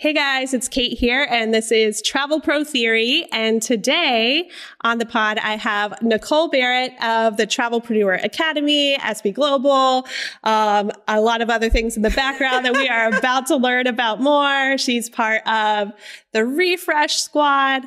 [0.00, 3.26] Hey guys, it's Kate here, and this is Travel Pro Theory.
[3.32, 4.48] And today
[4.82, 10.06] on the pod, I have Nicole Barrett of the Travelpreneur Academy, SB Global,
[10.44, 13.88] um, a lot of other things in the background that we are about to learn
[13.88, 14.78] about more.
[14.78, 15.90] She's part of
[16.32, 17.82] the Refresh Squad.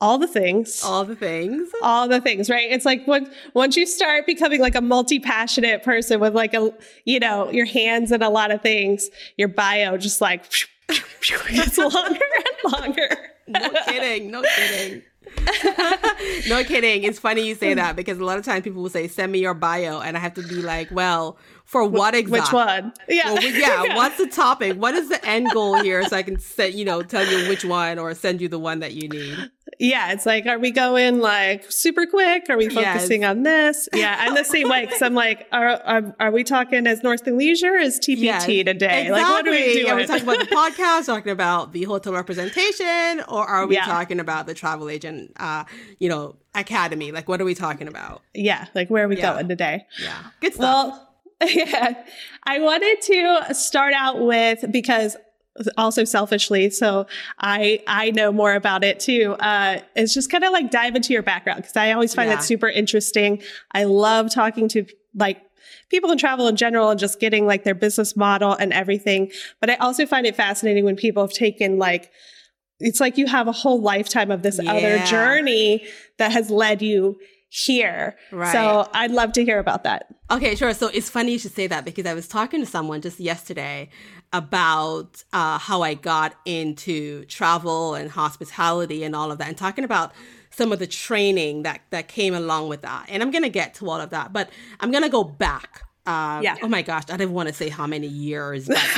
[0.00, 0.82] All the things.
[0.82, 1.68] All the things.
[1.82, 2.70] All the things, right?
[2.70, 6.72] It's like when, once you start becoming like a multi-passionate person with like a,
[7.04, 10.46] you know, your hands in a lot of things, your bio just like
[11.50, 13.08] gets longer and longer.
[13.48, 14.30] No kidding.
[14.30, 15.02] No kidding.
[16.48, 17.04] no kidding.
[17.04, 19.38] It's funny you say that because a lot of times people will say, "Send me
[19.38, 21.38] your bio," and I have to be like, "Well,
[21.72, 22.40] for what exactly?
[22.40, 22.92] Which one?
[23.08, 23.32] Yeah.
[23.32, 23.82] Well, yeah.
[23.84, 23.96] yeah.
[23.96, 24.76] What's the topic?
[24.76, 26.06] What is the end goal here?
[26.06, 28.80] So I can set, you know, tell you which one or send you the one
[28.80, 29.50] that you need.
[29.78, 32.44] Yeah, it's like, are we going like super quick?
[32.50, 33.30] Are we focusing yes.
[33.30, 33.88] on this?
[33.94, 37.26] Yeah, I'm the same way because I'm like, are, are, are we talking as North
[37.26, 38.60] and Leisure as TPT yes, today?
[38.70, 39.10] Exactly.
[39.10, 39.90] Like, what are we doing?
[39.90, 43.86] Are we talking about the podcast, talking about the hotel representation, or are we yeah.
[43.86, 45.64] talking about the travel agent, uh,
[45.98, 47.10] you know, academy?
[47.10, 48.20] Like, what are we talking about?
[48.34, 49.32] Yeah, like where are we yeah.
[49.32, 49.86] going today?
[50.02, 50.86] Yeah, good stuff.
[50.86, 51.11] Well,
[51.54, 52.04] yeah,
[52.44, 55.16] I wanted to start out with because
[55.76, 57.06] also selfishly so
[57.38, 61.12] i i know more about it too uh it's just kind of like dive into
[61.12, 62.38] your background because i always find yeah.
[62.38, 65.42] it super interesting i love talking to like
[65.90, 69.68] people in travel in general and just getting like their business model and everything but
[69.68, 72.10] i also find it fascinating when people have taken like
[72.80, 74.72] it's like you have a whole lifetime of this yeah.
[74.72, 77.18] other journey that has led you
[77.52, 78.16] here.
[78.30, 78.50] Right.
[78.50, 80.06] So I'd love to hear about that.
[80.30, 80.72] Okay, sure.
[80.72, 83.90] So it's funny you should say that because I was talking to someone just yesterday
[84.32, 89.84] about uh, how I got into travel and hospitality and all of that, and talking
[89.84, 90.12] about
[90.50, 93.04] some of the training that that came along with that.
[93.10, 94.48] And I'm gonna get to all of that, but
[94.80, 95.82] I'm gonna go back.
[96.04, 96.56] Uh, yeah.
[96.62, 98.78] Oh my gosh, I didn't want to say how many years, but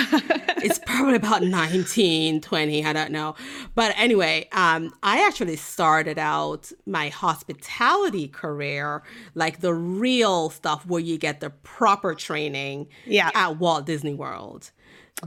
[0.65, 3.35] it's probably about 19, 20, I don't know.
[3.75, 9.03] But anyway, um, I actually started out my hospitality career,
[9.35, 13.31] like the real stuff where you get the proper training yeah.
[13.35, 14.71] at Walt Disney World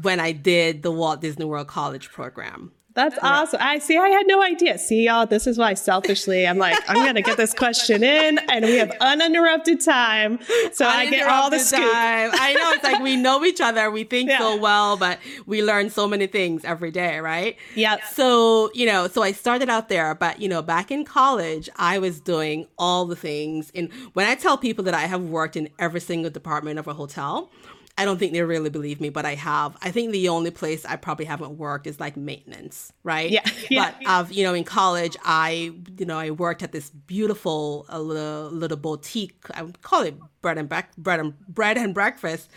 [0.02, 2.72] when I did the Walt Disney World College program.
[2.98, 3.60] That's awesome.
[3.62, 3.96] I see.
[3.96, 4.80] I had no idea.
[4.80, 8.40] See, y'all, this is why selfishly I'm like, I'm going to get this question in
[8.50, 10.40] and we have uninterrupted time.
[10.74, 11.80] So I get all the scoop.
[11.80, 12.32] Time.
[12.34, 12.72] I know.
[12.72, 13.92] It's like we know each other.
[13.92, 14.40] We think yeah.
[14.40, 17.56] so well, but we learn so many things every day, right?
[17.76, 18.04] Yeah.
[18.04, 22.00] So, you know, so I started out there, but, you know, back in college, I
[22.00, 23.72] was doing all the things.
[23.76, 26.96] And when I tell people that I have worked in every single department of a
[26.96, 27.52] hotel,
[27.98, 29.76] I don't think they really believe me, but I have.
[29.82, 33.30] I think the only place I probably haven't worked is like maintenance, right?
[33.32, 33.42] Yeah.
[33.72, 33.92] yeah.
[33.92, 38.00] But I've, you know, in college, I, you know, I worked at this beautiful uh,
[38.00, 39.46] little, little boutique.
[39.54, 40.16] I would call it
[40.48, 42.50] bread and bre- bread and bread and breakfast,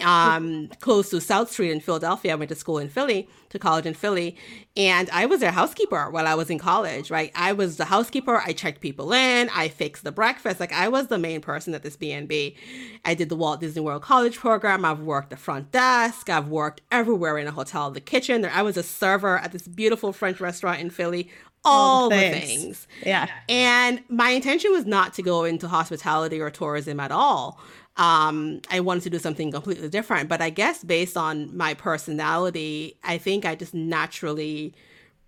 [0.00, 2.32] um, close to South Street in Philadelphia.
[2.32, 4.36] I went to school in Philly, to college in Philly,
[4.76, 7.10] and I was their housekeeper while I was in college.
[7.10, 8.36] Right, I was the housekeeper.
[8.46, 9.50] I checked people in.
[9.52, 10.60] I fixed the breakfast.
[10.60, 12.56] Like I was the main person at this B&B.
[13.04, 14.84] I did the Walt Disney World College program.
[14.84, 16.30] I've worked the front desk.
[16.30, 18.44] I've worked everywhere in a hotel, the kitchen.
[18.44, 21.28] I was a server at this beautiful French restaurant in Philly
[21.64, 22.44] all, the things.
[22.44, 22.88] things.
[23.04, 23.28] Yeah.
[23.48, 27.60] And my intention was not to go into hospitality or tourism at all.
[27.96, 30.28] Um, I wanted to do something completely different.
[30.28, 34.74] But I guess based on my personality, I think I just naturally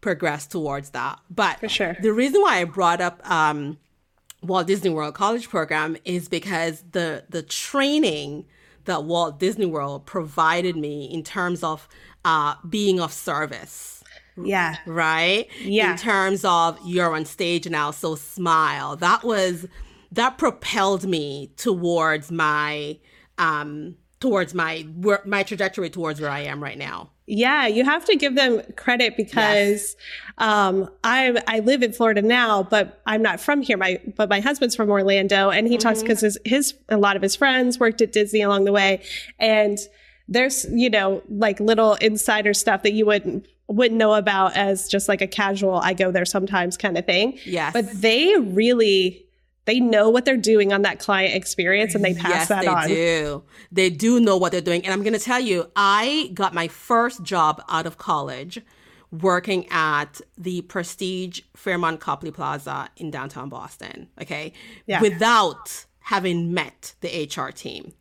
[0.00, 1.18] progressed towards that.
[1.30, 1.96] But For sure.
[2.00, 3.78] the reason why I brought up um,
[4.42, 8.46] Walt Disney World College program is because the the training
[8.84, 11.88] that Walt Disney World provided me in terms of
[12.24, 13.93] uh, being of service
[14.36, 14.76] yeah.
[14.86, 15.48] Right?
[15.60, 15.92] Yeah.
[15.92, 18.96] In terms of you're on stage now, so smile.
[18.96, 19.66] That was
[20.12, 22.98] that propelled me towards my
[23.38, 24.86] um towards my
[25.24, 27.10] my trajectory towards where I am right now.
[27.26, 29.96] Yeah, you have to give them credit because yes.
[30.36, 33.78] um, I I live in Florida now, but I'm not from here.
[33.78, 35.82] My but my husband's from Orlando, and he mm-hmm.
[35.82, 39.02] talks because his his a lot of his friends worked at Disney along the way,
[39.38, 39.78] and
[40.28, 45.08] there's you know like little insider stuff that you wouldn't wouldn't know about as just
[45.08, 47.38] like a casual I go there sometimes kind of thing.
[47.44, 47.72] Yes.
[47.72, 49.24] But they really
[49.66, 52.68] they know what they're doing on that client experience and they pass yes, that they
[52.68, 52.88] on.
[52.88, 53.42] They do.
[53.72, 54.84] They do know what they're doing.
[54.84, 58.60] And I'm going to tell you, I got my first job out of college
[59.10, 64.08] working at the Prestige Fairmont Copley Plaza in downtown Boston.
[64.20, 64.52] Okay.
[64.86, 65.00] Yeah.
[65.00, 67.92] Without having met the HR team.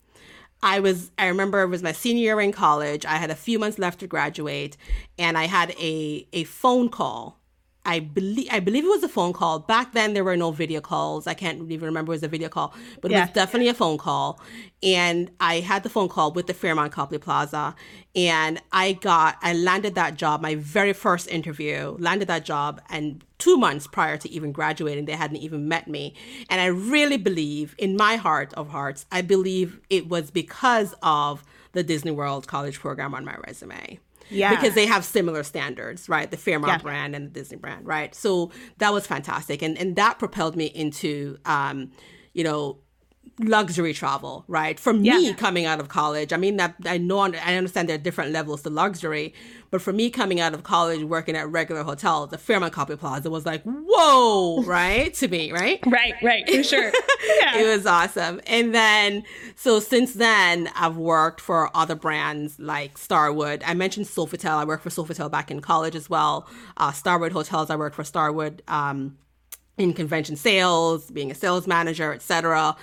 [0.64, 3.06] I was, I remember it was my senior year in college.
[3.06, 4.78] I had a few months left to graduate,
[5.20, 7.38] and I had a, a phone call
[7.86, 9.60] I believe I believe it was a phone call.
[9.60, 11.28] Back then there were no video calls.
[11.28, 13.26] I can't even remember it was a video call, but it Yeah.
[13.26, 14.40] was definitely a phone call.
[14.82, 17.76] And I had the phone call with the Fairmont Copley Plaza,
[18.16, 20.42] and I got I landed that job.
[20.42, 25.14] My very first interview landed that job, and two months prior to even graduating, they
[25.14, 26.14] hadn't even met me.
[26.50, 31.44] And I really believe, in my heart of hearts, I believe it was because of
[31.74, 34.56] the Disney World College program on my resume Yeah.
[34.56, 36.30] because they have similar standards, right?
[36.30, 36.78] The Fairmont Yeah.
[36.80, 38.14] brand and the Disney brand, right?
[38.16, 41.92] So that was fantastic, and and that propelled me into, um,
[42.34, 42.80] you know,
[43.40, 44.80] luxury travel, right?
[44.80, 45.34] For me, Yeah.
[45.34, 48.62] coming out of college, I mean that I know I understand there are different levels
[48.62, 49.34] to luxury,
[49.72, 53.32] but for me coming out of college, working at regular hotels, the Fairmont Copley Plaza
[53.32, 55.12] was like, whoa, right?
[55.16, 55.80] to me, right?
[55.88, 56.92] right, right, for sure.
[57.42, 57.58] Yeah.
[57.60, 58.42] it was awesome.
[58.48, 59.24] And then,
[59.56, 63.64] so since then, I've worked for other brands like Starwood.
[63.66, 64.52] I mentioned Sofitel.
[64.58, 66.48] I worked for Sofitel back in college as well.
[66.78, 67.70] Uh, Starwood Hotels.
[67.70, 68.62] I worked for Starwood.
[68.68, 69.18] Um,
[69.78, 72.76] in convention sales, being a sales manager, etc.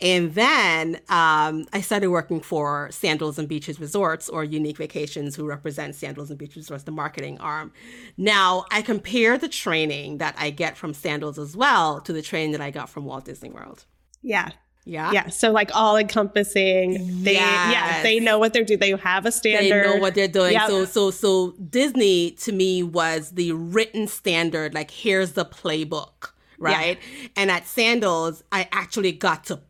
[0.00, 5.44] And then um, I started working for Sandals and Beaches Resorts or Unique Vacations, who
[5.46, 7.72] represent Sandals and Beaches Resorts, the marketing arm.
[8.16, 12.52] Now I compare the training that I get from Sandals as well to the training
[12.52, 13.84] that I got from Walt Disney World.
[14.22, 14.50] yeah.
[14.84, 15.10] Yeah.
[15.12, 15.28] Yeah.
[15.28, 17.22] So like all encompassing.
[17.22, 18.80] They yeah, they know what they're doing.
[18.80, 19.84] They have a standard.
[19.84, 20.54] They know what they're doing.
[20.54, 20.68] Yep.
[20.68, 26.98] So so so Disney to me was the written standard, like here's the playbook, right?
[27.36, 29.60] And at Sandals, I actually got to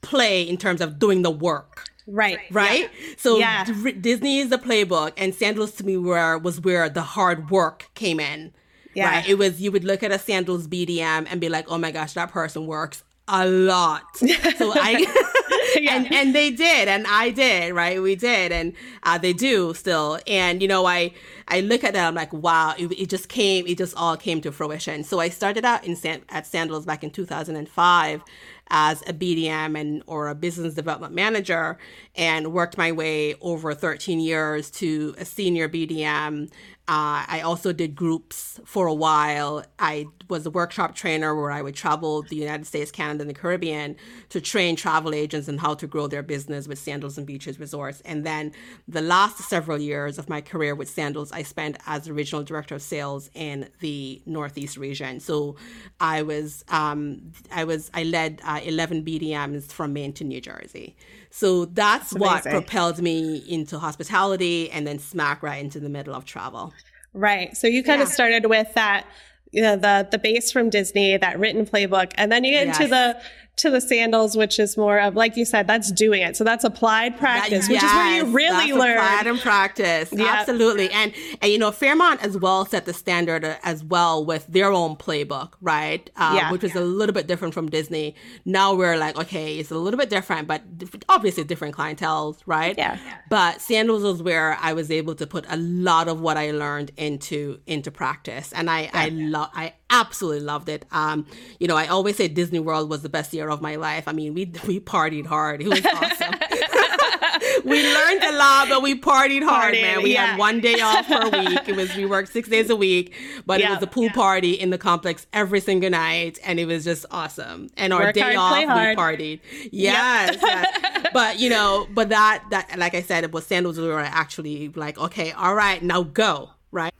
[0.00, 1.84] play in terms of doing the work.
[2.06, 2.38] right.
[2.50, 3.64] Right, so Yeah.
[3.64, 7.90] D- Disney is the playbook, and Sandals to me were was where the hard work
[7.94, 8.52] came in.
[8.94, 9.10] Yeah.
[9.10, 11.90] Right, it was you would look at a Sandals BDM and be like, oh my
[11.90, 14.04] gosh, that person works a lot.
[14.58, 15.06] So I
[15.76, 15.96] Yeah.
[15.96, 18.72] and and they did and i did right we did and
[19.02, 21.12] uh, they do still and you know i
[21.48, 24.40] i look at that i'm like wow it, it just came it just all came
[24.40, 28.22] to fruition so i started out in San, at sandals back in 2005
[28.70, 31.78] as a bdm and or a business development manager
[32.16, 36.48] and worked my way over 13 years to a senior bdm
[36.90, 39.62] uh, I also did groups for a while.
[39.78, 43.34] I was a workshop trainer where I would travel the United States, Canada, and the
[43.34, 43.96] Caribbean
[44.30, 48.00] to train travel agents on how to grow their business with Sandals and Beaches Resorts.
[48.02, 48.52] And then
[48.86, 52.74] the last several years of my career with Sandals, I spent as the regional director
[52.74, 55.20] of sales in the Northeast region.
[55.20, 55.56] So
[56.00, 60.96] I was, um, I was, I led uh, 11 BDMs from Maine to New Jersey.
[61.30, 66.24] So that's, what propelled me into hospitality and then smack right into the middle of
[66.24, 66.72] travel.
[67.12, 67.56] Right.
[67.56, 69.06] So you kind of started with that,
[69.50, 72.86] you know, the the base from Disney, that written playbook, and then you get into
[72.86, 73.20] the
[73.58, 76.36] to the sandals, which is more of like you said, that's doing it.
[76.36, 80.08] So that's applied practice, That- which is where you really that's applied and practice.
[80.12, 80.24] Yeah.
[80.26, 80.90] Absolutely.
[80.90, 81.12] And
[81.42, 85.52] and you know, Fairmont as well set the standard as well with their own playbook,
[85.60, 86.08] right?
[86.16, 86.52] Uh, Yeah.
[86.52, 88.14] Which was a little bit different from Disney.
[88.44, 90.62] Now we're like, okay, it's a little bit different, but
[91.08, 92.74] obviously different clientele, right?
[92.78, 92.96] Yeah.
[93.28, 96.92] But Sandals was where I was able to put a lot of what I learned
[96.96, 100.84] into into practice, and I I love I absolutely loved it.
[100.90, 101.26] Um,
[101.58, 104.06] you know, I always say Disney World was the best year of my life.
[104.06, 105.62] I mean, we we partied hard.
[105.62, 106.34] It was awesome.
[107.64, 110.02] we learned a lot, but we partied hard, Partied, man.
[110.02, 110.26] We yeah.
[110.26, 111.68] had one day off per week.
[111.68, 113.14] It was we worked six days a week,
[113.46, 116.84] but it was a pool party in the complex every single night, and it was
[116.84, 117.68] just awesome.
[117.76, 118.98] And our Work day hard, off, we hard.
[118.98, 119.40] partied.
[119.70, 121.06] Yes, yes.
[121.12, 124.98] but you know, but that that like I said, it was sandals were actually like,
[124.98, 126.92] okay, all right, now go, right?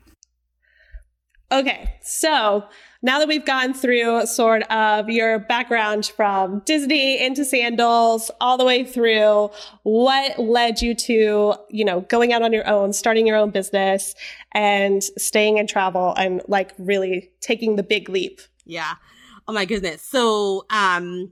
[1.51, 2.65] Okay, so
[3.01, 8.67] now that we've gone through sort of your background from Disney into sandals, all the
[8.67, 9.51] way through,
[9.83, 14.15] what led you to, you know, going out on your own, starting your own business,
[14.53, 18.43] and staying in travel, and like really taking the big leap?
[18.67, 18.95] Yeah.
[19.47, 20.03] Oh my goodness.
[20.03, 21.31] So, um,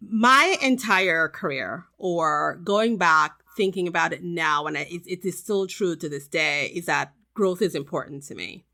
[0.00, 5.68] my entire career, or going back thinking about it now, and it, it is still
[5.68, 8.64] true to this day, is that growth is important to me.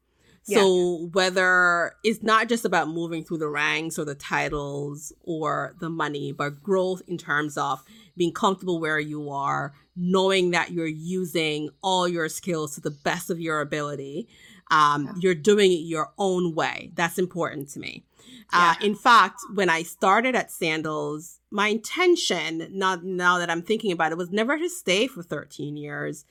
[0.55, 5.91] So whether it's not just about moving through the ranks or the titles or the
[5.91, 7.83] money, but growth in terms of
[8.17, 13.29] being comfortable where you are, knowing that you're using all your skills to the best
[13.29, 14.29] of your ability,
[14.71, 16.91] um, you're doing it your own way.
[16.95, 18.05] That's important to me.
[18.53, 23.91] Uh, in fact, when I started at Sandals, my intention, not now that I'm thinking
[23.91, 26.25] about it, was never to stay for 13 years.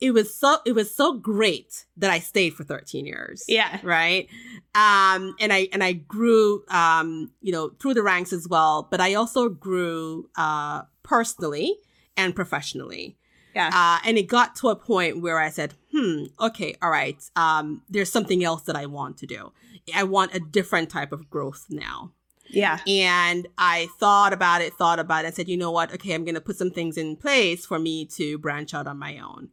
[0.00, 3.44] It was so it was so great that I stayed for 13 years.
[3.48, 3.80] Yeah.
[3.82, 4.28] Right.
[4.74, 9.00] Um, and I and I grew um, you know, through the ranks as well, but
[9.00, 11.76] I also grew uh personally
[12.16, 13.16] and professionally.
[13.54, 13.70] Yeah.
[13.72, 17.18] Uh, and it got to a point where I said, hmm, okay, all right.
[17.34, 19.52] Um, there's something else that I want to do.
[19.94, 22.12] I want a different type of growth now.
[22.50, 22.78] Yeah.
[22.86, 25.92] And I thought about it, thought about it, and said, you know what?
[25.92, 28.98] Okay, I'm going to put some things in place for me to branch out on
[28.98, 29.50] my own.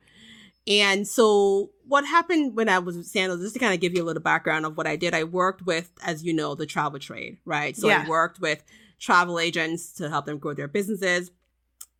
[0.67, 4.03] And so what happened when I was with Sandals, just to kind of give you
[4.03, 6.99] a little background of what I did, I worked with, as you know, the travel
[6.99, 7.75] trade, right?
[7.77, 8.03] So Yeah.
[8.05, 8.63] I worked with
[8.99, 11.29] travel agents to help them grow their businesses.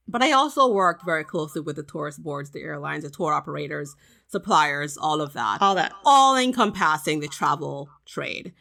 [0.08, 3.96] But I also worked very closely with the tourist boards, the airlines, the tour operators,
[4.28, 5.94] suppliers, all of that, All that.
[6.06, 8.54] all encompassing the travel trade.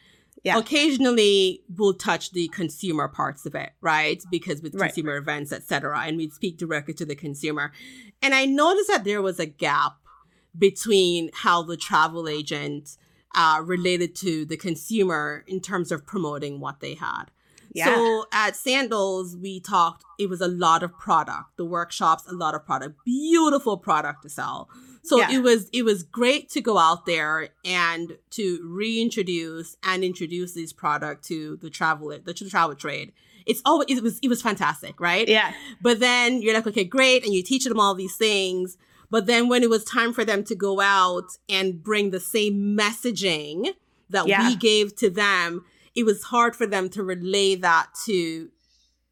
[0.45, 0.59] Yeah.
[0.59, 4.23] Occasionally, we'll touch the consumer parts of it, right?
[4.29, 4.89] Because with Right.
[4.89, 7.73] consumer events, etc., and we'd speak directly to the consumer.
[8.21, 9.93] And I noticed that there was a gap
[10.57, 12.95] between how the travel agent
[13.33, 17.25] uh, related to the consumer in terms of promoting what they had.
[17.73, 17.93] Yeah.
[17.93, 21.57] So at Sandals, we talked, it was a lot of product.
[21.57, 24.69] The workshops, a lot of product, beautiful product to sell.
[25.07, 25.31] So Yeah.
[25.31, 30.73] it was, it was great to go out there and to reintroduce and introduce this
[30.73, 33.11] product to the travel, the, to the travel trade.
[33.45, 35.27] It's always, it was, it was fantastic, right?
[35.27, 35.53] yeah.
[35.81, 37.23] But then you're like, okay, great.
[37.23, 38.77] And you teach them all these things.
[39.11, 42.75] But then when it was time for them to go out and bring the same
[42.77, 43.67] messaging
[44.09, 44.47] that Yeah.
[44.47, 48.49] we gave to them, it was hard for them to relay that to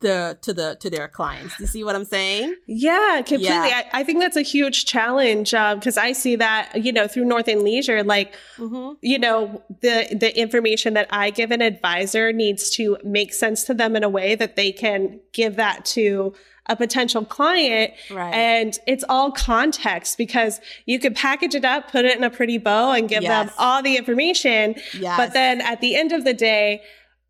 [0.04, 1.60] the to the to their clients.
[1.60, 2.56] You see what I'm saying?
[2.68, 3.48] Yeah, completely.
[3.48, 3.90] Yeah.
[3.92, 7.48] I, I think that's a huge challenge because I see that, you know, through North
[7.48, 8.94] and Leisure, like, Mm-hmm.
[9.02, 13.74] you know, the the information that I give an advisor needs to make sense to
[13.74, 16.34] them in a way that they can give that to
[16.68, 17.92] a potential client.
[18.10, 18.34] Right.
[18.34, 22.58] And it's all context because you could package it up, put it in a pretty
[22.58, 24.76] bow and give them all the information.
[24.98, 25.18] Yes.
[25.18, 26.82] But then at the end of the day,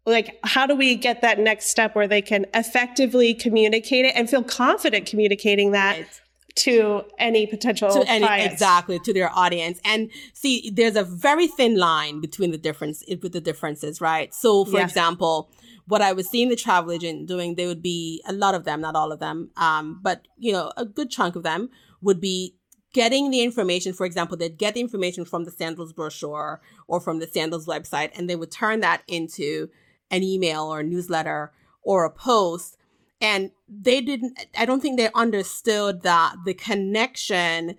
[0.06, 4.30] like how do we get that next step where they can effectively communicate it and
[4.30, 6.22] feel confident communicating that Right.
[6.56, 8.54] to any potential to any clients?
[8.54, 13.32] exactly to their audience and see there's a very thin line between the difference with
[13.32, 14.84] the differences right so for Yeah.
[14.86, 15.50] example
[15.88, 18.82] what i was seeing the travel agent doing they would be a lot of them
[18.82, 21.70] not all of them um but you know a good chunk of them
[22.02, 22.56] would be
[22.94, 27.20] getting the information for example they'd get the information from the sandals brochure or from
[27.20, 29.70] the sandals website and they would turn that into
[30.12, 32.78] an email or a newsletter or a post
[33.22, 37.76] and they didn't i don't think they understood that the connection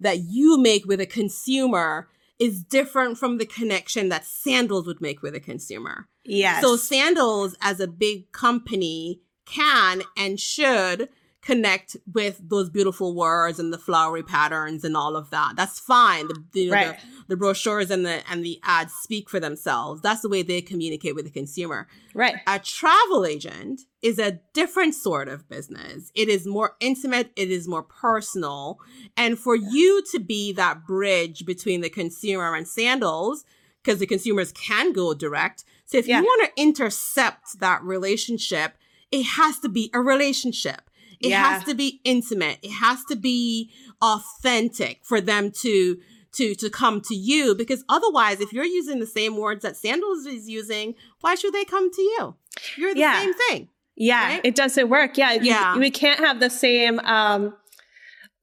[0.00, 2.08] that you make with a consumer
[2.38, 6.62] is different from the connection that sandals would make with a consumer Yes.
[6.62, 11.08] so sandals as a big company can and should
[11.48, 15.54] connect with those beautiful words and the flowery patterns and all of that.
[15.56, 16.28] That's fine.
[16.28, 16.98] The, the, Right.
[16.98, 20.02] the, the brochures and the and the ads speak for themselves.
[20.02, 21.88] That's the way they communicate with the consumer.
[22.14, 22.36] right.
[22.46, 26.12] A travel agent is a different sort of business.
[26.14, 28.78] It is more intimate, it is more personal.
[29.16, 33.44] And for you to be that bridge between the consumer and sandals,
[33.82, 35.64] because the consumers can go direct.
[35.86, 36.18] So if Yeah.
[36.20, 38.76] you want to intercept that relationship,
[39.10, 40.87] it has to be a relationship.
[41.20, 41.42] It Yeah.
[41.54, 42.58] has to be intimate.
[42.62, 43.70] It has to be
[44.00, 45.98] authentic for them to
[46.34, 50.26] to to come to you because otherwise if you're using the same words that Sandals
[50.26, 52.34] is using, why should they come to you?
[52.76, 53.20] You're the Yeah.
[53.20, 53.68] same thing.
[53.96, 54.40] Yeah, Right?
[54.44, 55.16] it doesn't work.
[55.18, 55.76] Yeah, Yeah.
[55.76, 57.00] we can't have the same.
[57.00, 57.54] Um,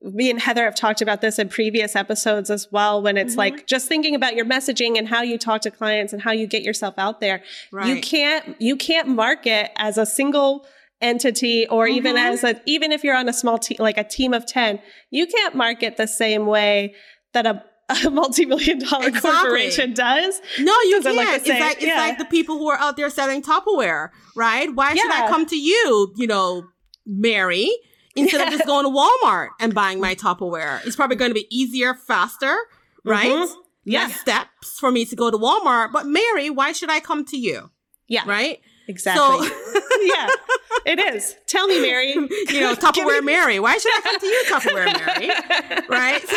[0.02, 3.02] me and Heather have talked about this in previous episodes as well.
[3.02, 3.38] When it's Mhm.
[3.38, 6.48] like just thinking about your messaging and how you talk to clients and how you
[6.48, 7.42] get yourself out there.
[7.72, 7.88] right.
[7.88, 10.66] You can't you can't market as a single
[11.02, 12.34] entity or even Mhm.
[12.34, 14.80] as a even if you're on a small team like a team of 10
[15.12, 16.96] you can't market the same way
[17.34, 17.62] that a,
[18.06, 19.32] a multi-million dollar Exactly.
[19.32, 21.44] corporation does No, you can't.
[21.44, 22.00] the it's like it's Yeah.
[22.00, 24.74] like the people who are out there selling Tupperware, right?
[24.74, 26.66] Why should I come to you, you know,
[27.06, 27.70] Mary,
[28.16, 30.86] instead of just going to Walmart and buying my Tupperware?
[30.88, 32.56] It's probably going to be easier, faster,
[33.04, 33.32] right?
[33.32, 33.54] Mhm.
[33.84, 34.00] Yeah.
[34.08, 35.92] Less steps for me to go to Walmart.
[35.92, 37.70] But Mary, why should I come to you?
[38.08, 38.62] yeah Right?
[38.88, 40.30] Exactly So yeah
[40.86, 42.16] it is tell me mary
[42.50, 43.60] you know, Tupperware Mary.
[43.60, 45.30] Why should I come to you, Tupperware Mary?
[45.90, 46.24] Right?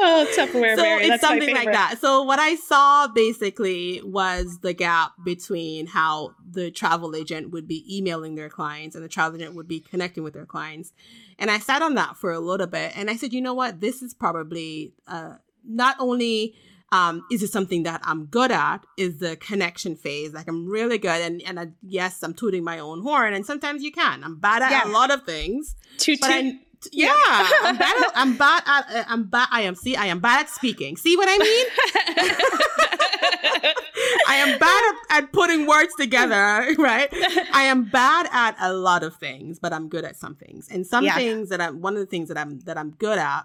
[0.00, 1.02] oh Tupperware so Mary.
[1.02, 1.98] it's That's something like that.
[2.00, 7.84] So what I saw basically was the gap between how the travel agent would be
[7.96, 10.92] emailing their clients and the travel agent would be connecting with their clients.
[11.38, 13.80] And I sat on that for a little bit and I said, you know what?
[13.80, 15.34] This is probably uh,
[15.64, 16.54] not only
[16.92, 20.32] um, is it something that I'm good at is the connection phase.
[20.32, 21.20] Like I'm really good.
[21.22, 24.22] And, and I, yes, I'm tooting my own horn and sometimes you can.
[24.22, 24.86] I'm bad at Yeah.
[24.86, 25.74] a lot of things.
[25.98, 26.54] Toot toot.
[26.92, 27.14] Yeah,
[27.62, 27.96] I'm bad.
[27.96, 28.84] At, I'm bad at.
[28.96, 29.48] uh, I'm bad.
[29.52, 29.76] I am.
[29.76, 30.96] See, I am bad at speaking.
[30.96, 31.66] See what I mean?
[34.26, 37.08] I am bad at, at putting words together, right?
[37.52, 40.68] I am bad at a lot of things, but I'm good at some things.
[40.70, 41.14] And some Yeah.
[41.14, 43.42] things that I'm one of the things that I'm that I'm good at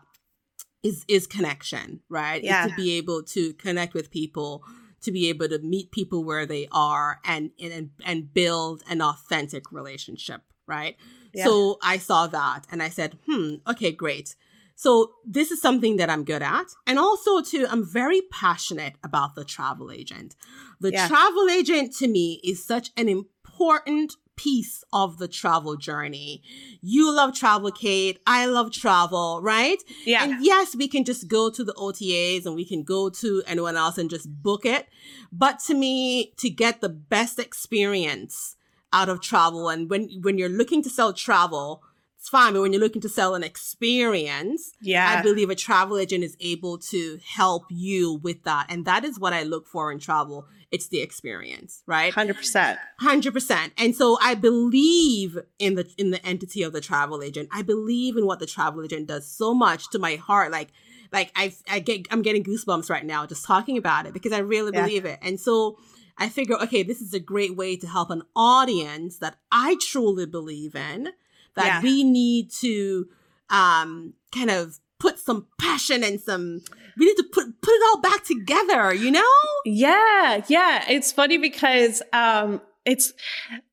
[0.83, 2.43] is is connection, right?
[2.43, 2.65] Yeah.
[2.65, 4.63] Is to be able to connect with people,
[5.01, 9.71] to be able to meet people where they are and and and build an authentic
[9.71, 10.95] relationship, right?
[11.33, 11.45] Yeah.
[11.45, 14.35] So I saw that and I said, hmm, okay, great.
[14.75, 16.67] So this is something that I'm good at.
[16.85, 20.35] And also too, I'm very passionate about the travel agent.
[20.79, 21.07] The Yeah.
[21.07, 26.41] travel agent to me is such an important piece of the travel journey.
[26.81, 28.19] You love travel, Kate.
[28.25, 29.83] I love travel, right?
[30.05, 30.23] Yeah.
[30.23, 33.75] And yes, we can just go to the OTAs and we can go to anyone
[33.75, 34.87] else and just book it.
[35.31, 38.55] But to me, to get the best experience
[38.93, 41.83] out of travel and when when you're looking to sell travel,
[42.19, 45.17] it's fine, but when you're looking to sell an experience, yeah.
[45.17, 48.67] I believe a travel agent is able to help you with that.
[48.69, 50.47] And that is what I look for in travel.
[50.71, 52.11] It's the experience, right?
[52.13, 52.77] 100%.
[52.99, 53.73] Hundred percent.
[53.77, 57.49] And so I believe in the in the entity of the travel agent.
[57.51, 60.51] I believe in what the travel agent does so much to my heart.
[60.51, 60.69] Like
[61.13, 64.39] like I I get I'm getting goosebumps right now just talking about it because I
[64.39, 64.81] really Yeah.
[64.81, 65.19] believe it.
[65.21, 65.77] And so
[66.17, 70.25] I figure, okay, this is a great way to help an audience that I truly
[70.25, 71.09] believe in.
[71.57, 71.81] That Yeah.
[71.81, 73.07] we need to
[73.49, 76.61] um kind of put some passion and some
[76.97, 79.23] we need to put put it all back together, you know?
[79.65, 80.85] Yeah, yeah.
[80.89, 83.13] It's funny because um it's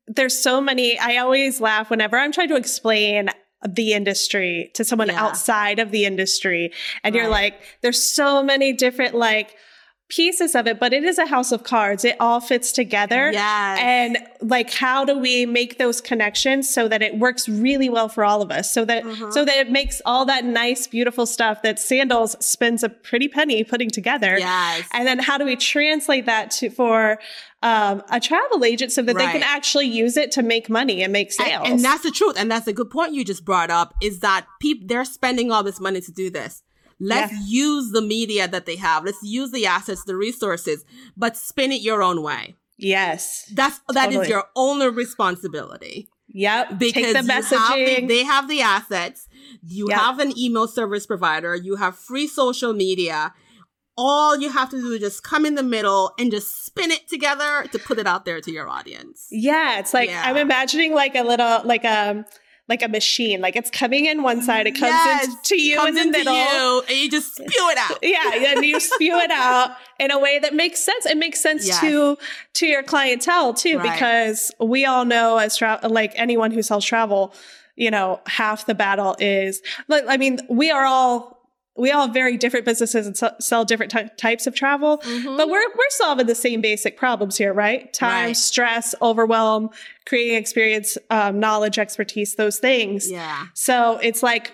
[0.07, 3.29] there's so many I always laugh whenever I'm trying to explain
[3.67, 5.23] the industry to someone Yeah.
[5.23, 6.71] outside of the industry
[7.03, 9.55] and you're like there's so many different like
[10.07, 13.79] pieces of it but it is a house of cards it all fits together Yes.
[13.81, 18.23] and like how do we make those connections so that it works really well for
[18.23, 19.33] all of us so that Mhm.
[19.33, 23.63] so that it makes all that nice beautiful stuff that sandals spends a pretty penny
[23.63, 24.83] putting together yes.
[24.93, 27.17] and then how do we translate that to for
[27.63, 31.11] um, a travel agent so that they can actually use it to make money and
[31.11, 31.67] make And- sales?
[31.67, 32.35] And, that's the truth.
[32.37, 35.63] And that's a good point you just brought up is that people, they're spending all
[35.63, 36.61] this money to do this.
[36.99, 37.39] Let's Yeah.
[37.45, 39.03] use the media that they have.
[39.05, 40.85] Let's use the assets, the resources,
[41.17, 42.55] but spin it your own way.
[42.77, 43.49] yes.
[43.53, 44.29] That's, that is Totally.
[44.29, 46.77] your only responsibility Yep.
[46.79, 49.27] because Take the have the- they have the assets.
[49.65, 49.97] You Yep.
[49.99, 51.55] have an email service provider.
[51.55, 53.33] You have free social media.
[53.97, 57.07] All you have to do is just come in the middle and just spin it
[57.07, 59.27] together to put it out there to your audience.
[59.31, 59.79] yeah.
[59.79, 60.23] It's like, Yeah.
[60.25, 62.25] I'm imagining like a little, like a,
[62.67, 63.41] like a machine.
[63.41, 66.31] Like it's coming in one side, it comes Yes, into you comes in the into
[66.31, 66.35] middle.
[66.35, 67.99] you, and you just spew it out.
[68.01, 71.05] yeah, and you spew it out in a way that makes sense.
[71.05, 71.79] It makes sense Yes.
[71.81, 72.17] to
[72.55, 73.93] to your clientele too, Right.
[73.93, 77.33] because we all know as tra- like anyone who sells travel,
[77.75, 79.61] you know, half the battle is.
[79.87, 81.34] Like, I mean, we are all
[81.77, 85.37] we all have very different businesses and sell, sell different ty- types of travel, Mhm.
[85.37, 87.91] but we're we're solving the same basic problems here, right?
[87.93, 88.37] Time, Right.
[88.37, 89.69] stress, overwhelm,
[90.05, 93.09] creating experience, um, knowledge, expertise, those things.
[93.11, 94.53] yeah, So it's like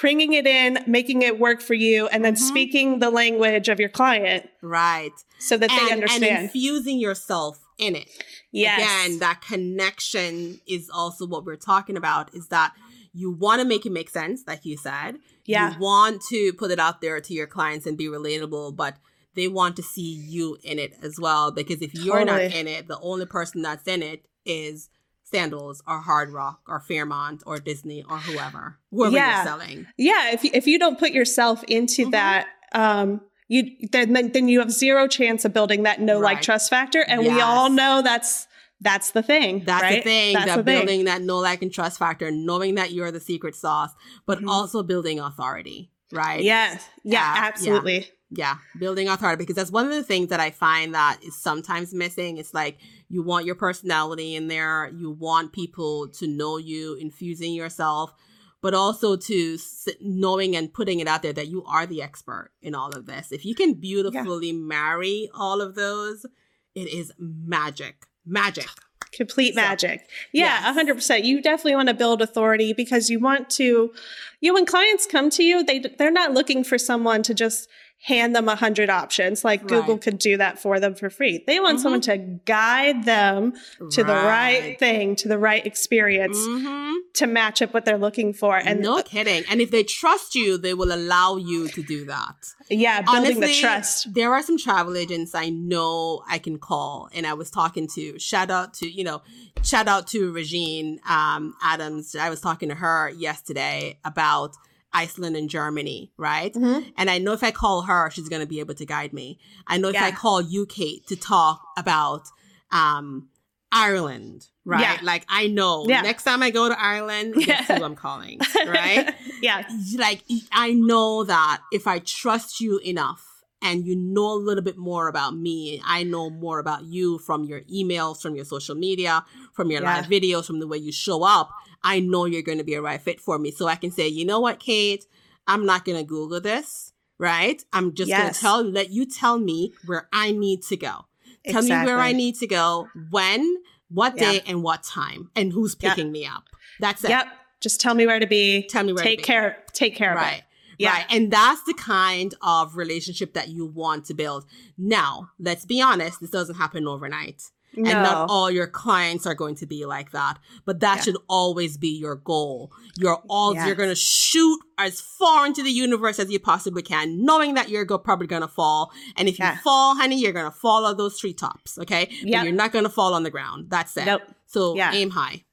[0.00, 2.38] bringing it in, making it work for you, and then Mhm.
[2.38, 5.10] speaking the language of your client right.
[5.38, 6.44] so that and, they and understand.
[6.44, 8.08] infusing yourself in it.
[8.52, 8.78] yes.
[8.80, 12.32] Again, that connection is also what we're talking about.
[12.34, 12.72] Is that
[13.12, 15.16] you want to make it make sense, like you said.
[15.44, 15.72] Yeah.
[15.74, 18.96] You want to put it out there to your clients and be relatable, but
[19.34, 21.50] they want to see you in it as well.
[21.52, 24.88] Because if you're not in it, the only person that's in it is
[25.24, 29.36] Sandals or Hard Rock or Fairmont or Disney or whoever, whoever Yeah.
[29.36, 29.86] you're selling.
[29.96, 30.30] yeah.
[30.32, 32.10] If you, if you don't put yourself into Mhm.
[32.12, 36.42] that, um, you then then then you have zero chance of building that know like
[36.42, 38.46] trust factor, and we all know that's
[38.80, 39.64] that's the thing.
[39.64, 39.96] That's right?
[39.96, 40.34] the thing.
[40.34, 40.78] That's that the thing.
[40.86, 43.92] building that know like and trust factor, knowing that you're the secret sauce,
[44.26, 44.48] but Mhm.
[44.48, 46.42] also building authority, right?
[46.42, 46.84] Yes.
[47.02, 47.12] Yeah.
[47.12, 47.48] Yeah, yeah.
[47.48, 48.08] absolutely.
[48.30, 51.94] Yeah, building authority because that's one of the things that I find that is sometimes
[51.94, 52.36] missing.
[52.36, 52.76] It's like
[53.08, 58.12] you want your personality in there, you want people to know you, infusing yourself,
[58.60, 59.58] but also to
[60.02, 63.32] knowing and putting it out there that you are the expert in all of this.
[63.32, 66.26] If you can beautifully marry all of those,
[66.74, 68.07] it is magic.
[68.28, 68.66] Magic.
[69.12, 70.06] complete magic.
[70.32, 70.70] Yeah, yes.
[70.70, 71.24] a hundred percent.
[71.24, 73.92] You definitely want to build authority because you want to,
[74.40, 77.68] you, when clients come to you, they, they're not looking for someone to just
[78.00, 79.44] hand them a hundred options.
[79.44, 81.42] Like Google could do that for them for free.
[81.46, 81.82] They want Mhm.
[81.82, 83.54] someone to guide them
[83.90, 86.94] to the right thing, to the right experience Mhm.
[87.14, 88.56] to match up what they're looking for.
[88.56, 89.42] And no kidding.
[89.50, 92.36] And if they trust you, they will allow you to do that.
[92.70, 94.14] yeah, building the trust.
[94.14, 98.18] There are some travel agents I know I can call, and I was talking to.
[98.18, 99.22] Shout out to you know,
[99.62, 102.14] shout out to Regine um, Adams.
[102.14, 104.54] I was talking to her yesterday about
[104.92, 106.52] Iceland and Germany, right?
[106.54, 106.92] Mhm.
[106.96, 109.38] And I know if I call her, she's going to be able to guide me.
[109.66, 112.22] I know if I call you, Kate, to talk about
[112.70, 113.28] um,
[113.70, 114.80] Ireland, right?
[114.80, 114.98] Yeah.
[115.02, 116.00] Like I know Yeah.
[116.00, 117.78] next time I go to Ireland, guess Yeah.
[117.78, 119.14] who I'm calling, right?
[119.42, 119.68] yeah.
[119.98, 120.22] like
[120.52, 123.27] I know that if I trust you enough
[123.62, 127.44] and you know a little bit more about me, I know more about you from
[127.44, 129.96] your emails, from your social media, from your Yeah.
[129.96, 131.50] live videos, from the way you show up.
[131.82, 133.50] I know you're going to be a right fit for me.
[133.50, 135.06] So I can say, you know what, Kate,
[135.46, 137.62] I'm not going to Google this, right?
[137.72, 141.06] I'm just going to tell, let you tell me where I need to go.
[141.48, 143.56] Tell me where I need to go, when,
[143.88, 144.32] what Yeah.
[144.32, 146.44] day, and what time, and who's picking me up.
[146.78, 147.10] That's it.
[147.10, 147.26] Yep.
[147.60, 148.66] Just tell me where to be.
[148.68, 149.24] Tell me where to take be.
[149.24, 149.64] care.
[149.72, 150.38] Take care of Right.
[150.38, 150.44] it.
[150.78, 150.92] Yeah.
[150.92, 151.06] Right.
[151.10, 154.44] And that's the kind of relationship that you want to build.
[154.76, 157.42] Now, let's be honest, this doesn't happen overnight.
[157.76, 157.90] No.
[157.90, 160.38] And not all your clients are going to be like that.
[160.64, 161.02] But that Yeah.
[161.02, 162.72] should always be your goal.
[162.96, 163.66] You're all Yes.
[163.66, 167.84] you're gonna shoot as far into the universe as you possibly can, knowing that you're
[167.84, 168.90] go- probably gonna fall.
[169.16, 169.52] And if Yeah.
[169.56, 171.76] you fall, honey, you're gonna fall on those treetops.
[171.78, 172.06] Okay.
[172.06, 172.44] But Yep.
[172.44, 173.66] you're not gonna fall on the ground.
[173.68, 174.06] That's it.
[174.06, 174.22] Nope.
[174.46, 174.92] So Yeah.
[174.94, 175.44] aim high.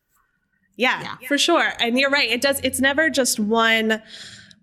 [0.77, 1.27] Yeah, Yeah.
[1.27, 1.73] for sure.
[1.79, 2.29] And you're right.
[2.29, 2.59] It does.
[2.63, 4.01] It's never just one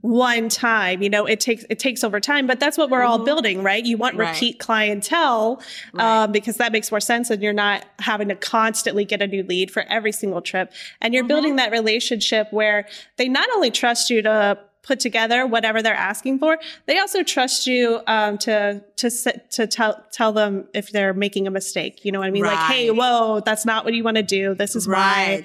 [0.02, 3.20] one time you know it takes it takes over time but that's what we're all
[3.20, 3.24] Mhm.
[3.24, 4.34] building right you want Right.
[4.34, 5.62] repeat clientele
[5.92, 6.24] Right.
[6.24, 9.44] um, because that makes more sense and you're not having to constantly get a new
[9.44, 11.28] lead for every single trip and you're Mhm.
[11.28, 12.86] building that relationship where
[13.16, 17.66] they not only trust you to put together whatever they're asking for they also trust
[17.66, 22.10] you um, to to sit, to tell tell them if they're making a mistake you
[22.12, 24.74] know what i mean like hey whoa that's not what you want to do this
[24.74, 25.44] is why Right.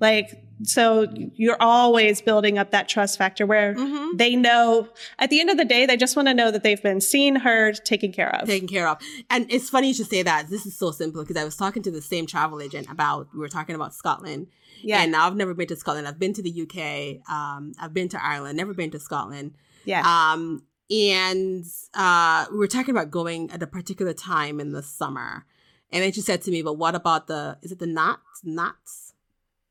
[0.00, 4.16] like so you're always building up that trust factor where Mhm.
[4.16, 6.82] they know at the end of the day they just want to know that they've
[6.82, 8.96] been seen heard taken care of taken care of.
[9.28, 10.48] And it's funny you should say that.
[10.48, 13.40] This is so simple because I was talking to the same travel agent about we
[13.40, 14.46] were talking about Scotland.
[14.82, 16.06] Yeah And I've never been to Scotland.
[16.08, 17.28] I've been to the UK.
[17.30, 18.56] Um, I've been to Ireland.
[18.56, 19.54] Never been to Scotland.
[19.84, 24.82] yeah Um, and uh, we were talking about going at a particular time in the
[24.82, 25.44] summer.
[25.90, 27.58] And then she said to me, "But what about the?
[27.62, 28.42] Is it the gnats?
[28.44, 29.05] Gnats?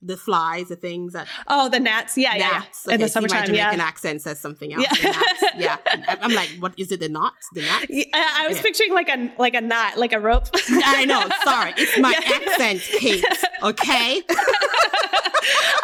[0.05, 0.67] The flies?
[0.69, 2.83] The things that oh the gnats yeah yeah, gnats?
[2.87, 2.93] yeah.
[2.93, 4.85] in the Okay, see, my summertime Jamaican yeah accent says something else.
[5.03, 5.21] Yeah.
[5.57, 5.77] Yeah.
[5.85, 6.99] I- I'm like, what is it?
[6.99, 7.47] The knots?
[7.53, 7.85] The gnats?
[7.89, 8.63] Yeah, I I was Yeah.
[8.63, 10.47] picturing like a like a knot, like a rope.
[10.69, 11.23] I know.
[11.43, 12.35] Sorry, it's my Yeah.
[12.35, 13.23] accent, Kate.
[13.63, 14.21] Okay.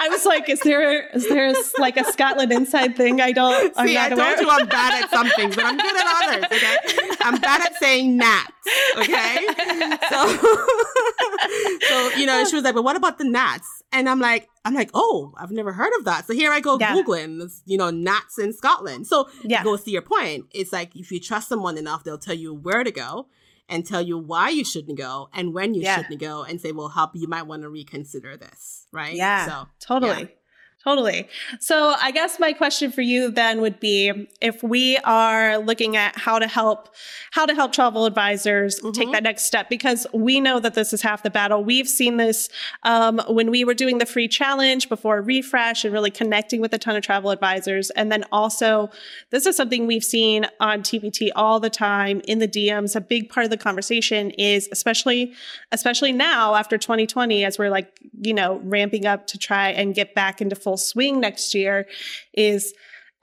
[0.04, 3.22] I was like, is there is there like a Scotland inside thing?
[3.22, 3.72] I don't.
[3.78, 4.42] I'm See, I not told aware.
[4.42, 6.46] you I'm bad at something, but I'm good at others.
[6.58, 6.76] Okay,
[7.22, 8.52] I'm bad at saying gnats.
[8.97, 9.47] Okay,
[10.10, 10.28] so
[11.88, 14.74] so you know, she was like, "But what about the gnats?" And I'm like, I'm
[14.74, 16.93] like, "Oh, I've never heard of that." So here I go Yeah.
[16.95, 19.08] googling, you know, gnats in Scotland.
[19.08, 19.63] So Yeah.
[19.63, 20.45] goes to your point.
[20.52, 23.28] It's like if you trust someone enough, they'll tell you where to go
[23.69, 25.95] and tell you why you shouldn't go and when you Yeah.
[25.95, 29.15] shouldn't go, and say, "Well, help you might want to reconsider this." Right?
[29.15, 30.36] Yeah, So totally.
[30.84, 31.28] Totally.
[31.60, 36.17] So I guess my question for you then would be if we are looking at
[36.17, 36.89] how to help
[37.32, 39.12] how to help travel advisors take Mhm.
[39.13, 41.63] that next step because we know that this is half the battle.
[41.63, 42.50] We've seen this
[42.84, 46.80] um, when we were doing the free challenge before refresh and really connecting with a
[46.80, 47.91] ton of travel advisors.
[47.91, 48.89] And then also
[49.30, 52.96] this is something we've seen on TPT all the time in the DMs.
[52.96, 55.34] A big part of the conversation is especially
[55.72, 57.91] especially now after 2020 as we're like,
[58.22, 61.88] you know, ramping up to try and get back into full swing next year
[62.34, 62.74] is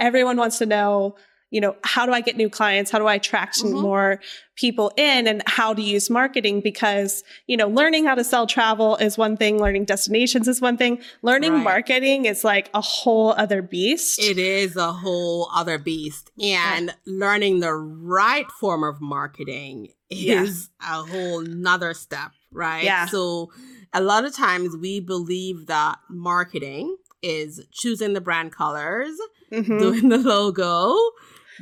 [0.00, 1.16] everyone wants to know,
[1.50, 2.90] you know, how do I get new clients?
[2.90, 3.80] How do I attract Mhm.
[3.80, 4.20] more
[4.54, 6.60] people in and how to use marketing?
[6.60, 10.76] Because, you know, learning how to sell travel is one thing, learning destinations is one
[10.76, 11.64] thing, learning Right.
[11.64, 14.18] marketing is like a whole other beast.
[14.22, 16.30] It is a whole other beast.
[16.40, 20.42] And learning the right form of marketing Yeah.
[20.42, 22.84] is a whole nother step, right?
[22.84, 23.06] Yeah.
[23.06, 23.50] So
[23.94, 29.16] a lot of times we believe that marketing is choosing the brand colors,
[29.52, 29.78] Mhm.
[29.78, 30.96] doing the logo,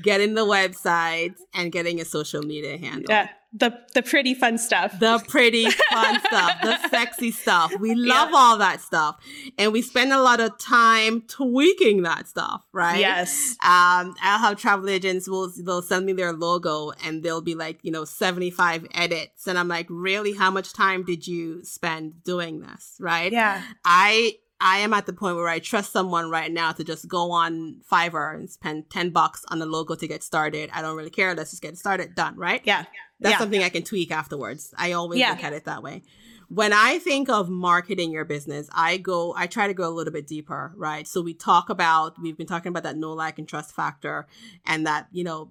[0.02, 3.06] getting the website, and getting a social media handle.
[3.08, 3.28] Yeah.
[3.58, 4.98] The, the pretty fun stuff.
[5.00, 7.72] The pretty fun stuff, the sexy stuff.
[7.80, 8.36] We love Yeah.
[8.36, 9.16] all that stuff.
[9.56, 12.98] And we spend a lot of time tweaking that stuff, right?
[12.98, 13.52] Yes.
[13.62, 17.78] Um, I'll have travel agents will they'll send me their logo and they'll be like,
[17.82, 19.46] you know, 75 edits.
[19.46, 20.34] And I'm like, really?
[20.34, 22.96] How much time did you spend doing this?
[23.00, 23.32] Right?
[23.32, 23.62] Yeah.
[23.86, 27.30] I I am at the point where I trust someone right now to just go
[27.30, 30.70] on Fiverr and spend 10 bucks on the logo to get started.
[30.72, 31.34] I don't really care.
[31.34, 32.14] Let's just get started.
[32.14, 32.62] Done, right?
[32.64, 32.84] Yeah.
[33.20, 33.38] That's yeah.
[33.38, 34.72] something I can tweak afterwards.
[34.78, 35.30] I always Yeah.
[35.30, 36.02] look at it that way.
[36.48, 40.12] When I think of marketing your business, I go, I try to go a little
[40.12, 41.06] bit deeper, right?
[41.06, 44.26] So we talk about, we've been talking about that know like and trust factor
[44.64, 45.50] and that, you know,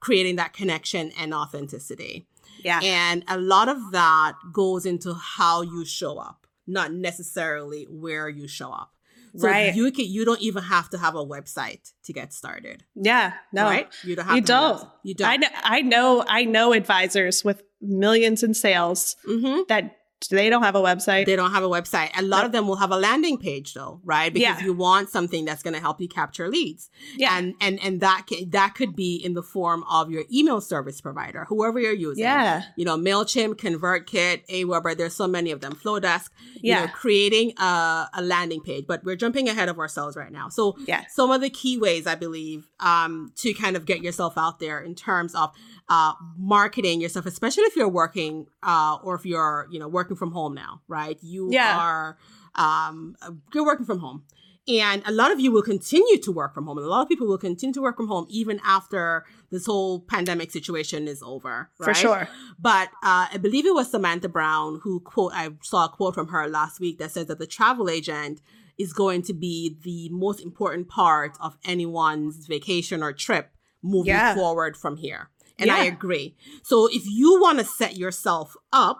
[0.00, 2.26] creating that connection and authenticity.
[2.62, 2.80] Yeah.
[2.82, 8.46] And a lot of that goes into how you show up, not necessarily where you
[8.46, 8.92] show up.
[9.36, 9.74] So Right.
[9.74, 12.84] you can you don't even have to have a website to get started.
[12.94, 13.34] Yeah.
[13.52, 13.64] No.
[13.64, 13.88] Right?
[14.04, 14.84] You don't have You to don't.
[15.02, 15.28] You don't.
[15.28, 19.97] I know I know I know advisors with millions in sales hmm that
[20.30, 21.26] they don't have a website.
[21.26, 22.10] They don't have a website.
[22.18, 24.32] A lot of them will have a landing page though, right?
[24.32, 24.64] Because Yeah.
[24.66, 26.90] you want something that's going to help you capture leads.
[27.16, 27.38] yeah.
[27.38, 31.00] And and and that can, that could be in the form of your email service
[31.00, 32.24] provider, whoever you're using.
[32.24, 32.62] yeah.
[32.76, 34.96] You know, Mailchimp, ConvertKit, Aweber.
[34.96, 35.72] There's so many of them.
[35.74, 36.30] Flodesk.
[36.54, 36.86] You Yeah.
[36.86, 38.86] know, creating a, a landing page.
[38.88, 40.48] But we're jumping ahead of ourselves right now.
[40.48, 41.04] So Yeah.
[41.08, 44.80] some of the key ways I believe um, to kind of get yourself out there
[44.80, 45.50] in terms of
[45.88, 50.32] uh, marketing yourself, especially if you're working uh, or if you're you know working from
[50.32, 51.18] home now, right?
[51.22, 51.76] You Yeah.
[51.78, 52.18] are
[52.54, 53.16] um,
[53.54, 54.24] you're working from home.
[54.66, 56.76] And a lot of you will continue to work from home.
[56.76, 60.00] And a lot of people will continue to work from home even after this whole
[60.00, 61.70] pandemic situation is over.
[61.78, 62.28] For sure.
[62.58, 66.28] But uh, I believe it was Samantha Brown who quote I saw a quote from
[66.28, 68.42] her last week that says that the travel agent
[68.76, 74.34] is going to be the most important part of anyone's vacation or trip moving Yeah.
[74.34, 75.30] forward from here.
[75.58, 76.36] And I agree.
[76.62, 78.98] So if you want to set yourself up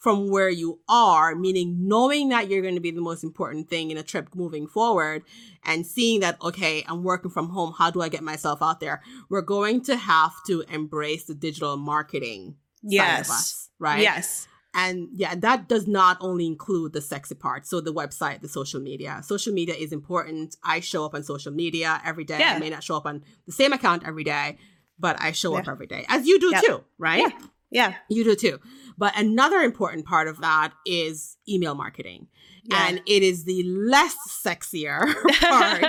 [0.00, 3.90] from where you are, meaning knowing that you're going to be the most important thing
[3.90, 5.22] in a trip moving forward
[5.62, 7.74] and seeing that, okay, I'm working from home.
[7.76, 9.02] How do I get myself out there?
[9.28, 13.28] We're going to have to embrace the digital marketing side Yes.
[13.28, 14.00] of us, right?
[14.00, 14.48] Yes.
[14.72, 17.66] And yeah, that does not only include the sexy part.
[17.66, 19.20] So the website, the social media.
[19.22, 20.56] Social media is important.
[20.64, 22.38] I show up on social media every day.
[22.38, 22.54] Yeah.
[22.54, 24.56] I may not show up on the same account every day,
[24.98, 26.64] but I show up every day, as you do Yep.
[26.64, 27.18] too, right?
[27.20, 27.46] Yeah.
[27.72, 27.94] Yeah.
[28.08, 28.58] You do too.
[29.00, 32.28] But another important part of that is email marketing.
[32.64, 32.86] Yeah.
[32.88, 35.00] And it is the less sexier
[35.40, 35.84] part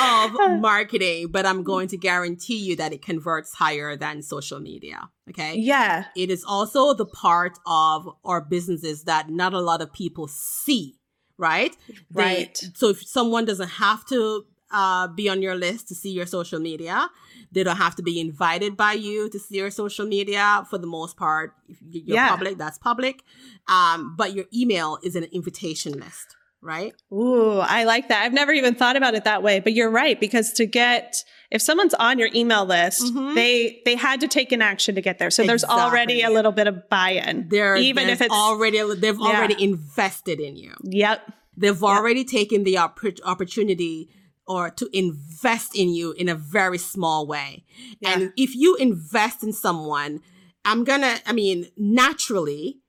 [0.00, 5.08] of marketing, but I'm going to guarantee you that it converts higher than social media.
[5.30, 5.56] Okay.
[5.56, 6.06] yeah.
[6.16, 10.98] It is also the part of our businesses that not a lot of people see,
[11.38, 11.74] right?
[12.10, 12.58] They- Right.
[12.74, 16.58] so if someone doesn't have to uh, be on your list to see your social
[16.60, 17.08] media,
[17.52, 20.86] they don't have to be invited by you to see your social media for the
[20.86, 21.54] most part.
[21.68, 22.28] If you're Yeah.
[22.28, 23.22] public, that's public.
[23.68, 26.94] Um, but your email is an invitation list, right?
[27.12, 28.22] Ooh, I like that.
[28.24, 31.60] I've never even thought about it that way, but you're right because to get if
[31.60, 33.34] someone's on your email list, Mhm.
[33.34, 35.30] they they had to take an action to get there.
[35.30, 37.48] So there's already a little bit of buy-in.
[37.50, 39.26] There, even if it's already they've Yeah.
[39.26, 40.72] already invested in you.
[40.82, 41.30] Yep.
[41.54, 44.08] They've already taken the oppor- opportunity
[44.46, 47.64] or to invest in you in a very small way.
[48.00, 48.12] Yeah.
[48.12, 50.20] And if you invest in someone,
[50.64, 52.80] I'm gonna, I mean, naturally,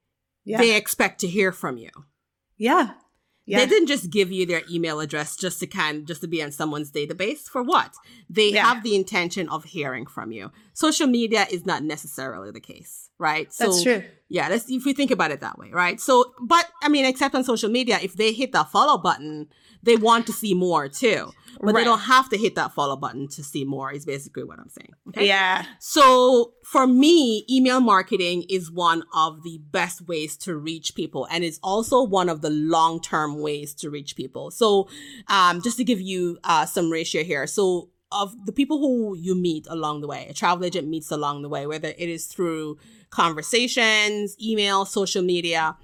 [0.46, 0.58] Yeah.
[0.58, 1.89] they expect to hear from you.
[2.58, 2.92] yeah.
[3.46, 3.58] Yeah.
[3.60, 6.54] They didn't just give you their email address just to kind just to be on
[6.54, 7.42] someone's database.
[7.50, 7.92] For what?
[8.30, 8.66] They Yeah.
[8.74, 10.50] have the intention of hearing from you.
[10.74, 13.52] Social media is not necessarily the case, right?
[13.60, 14.02] That's true.
[14.30, 16.00] Yeah, let's if you think about it that way, right?
[16.00, 19.50] So, but I mean, except on social media, if they hit that follow button,
[19.84, 21.32] they want to see more too.
[21.60, 21.82] But Right.
[21.82, 23.91] they don't have to hit that follow button to see more.
[23.91, 24.93] Is basically what I'm saying.
[25.10, 25.28] Okay.
[25.28, 25.65] Yeah.
[25.80, 31.43] So for me, email marketing is one of the best ways to reach people, and
[31.43, 34.50] it's also one of the long-term ways to reach people.
[34.52, 34.88] So,
[35.28, 39.36] um, just to give you uh, some ratio here, so of the people who you
[39.36, 42.78] meet along the way, a travel agent meets along the way, whether it is through
[43.10, 45.78] conversations, email, social media.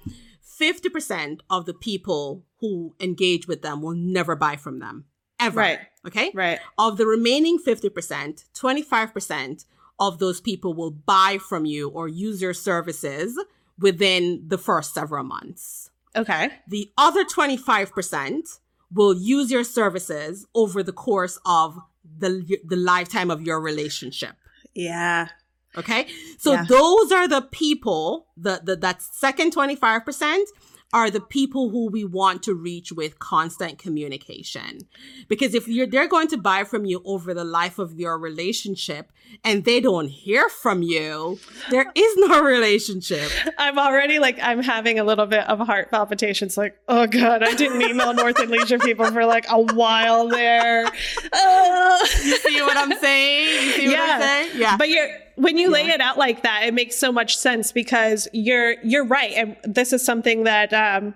[0.60, 5.06] 50% of the people who engage with them will never buy from them
[5.38, 5.60] ever.
[5.60, 5.78] Right.
[6.06, 6.58] Okay Right.
[6.78, 9.64] of the remaining 50%, 25%
[9.98, 13.38] of those people will buy from you or use your services
[13.78, 15.90] within the first several months.
[16.16, 16.50] Okay.
[16.68, 18.58] The other 25%
[18.92, 21.78] will use your services over the course of
[22.18, 24.36] the, the lifetime of your relationship.
[24.74, 25.28] Yeah.
[25.76, 26.08] Okay.
[26.38, 26.64] So Yeah.
[26.64, 30.44] those are the people, the, the, that second 25%
[30.92, 34.80] are the people who we want to reach with constant communication.
[35.28, 39.12] Because if you're, they're going to buy from you over the life of your relationship
[39.44, 41.38] and they don't hear from you,
[41.70, 43.30] there is no relationship.
[43.58, 46.56] I'm already like I'm having a little bit of heart palpitations.
[46.56, 50.84] Like, oh god, I didn't email North and Leisure people for like a while there.
[50.84, 53.66] You see what I'm saying?
[53.66, 54.50] You see what I'm saying?
[54.56, 54.76] Yeah.
[54.76, 55.94] But you're when you lay Yeah.
[55.94, 59.92] it out like that, it makes so much sense because you're you're right, and this
[59.92, 61.14] is something that um,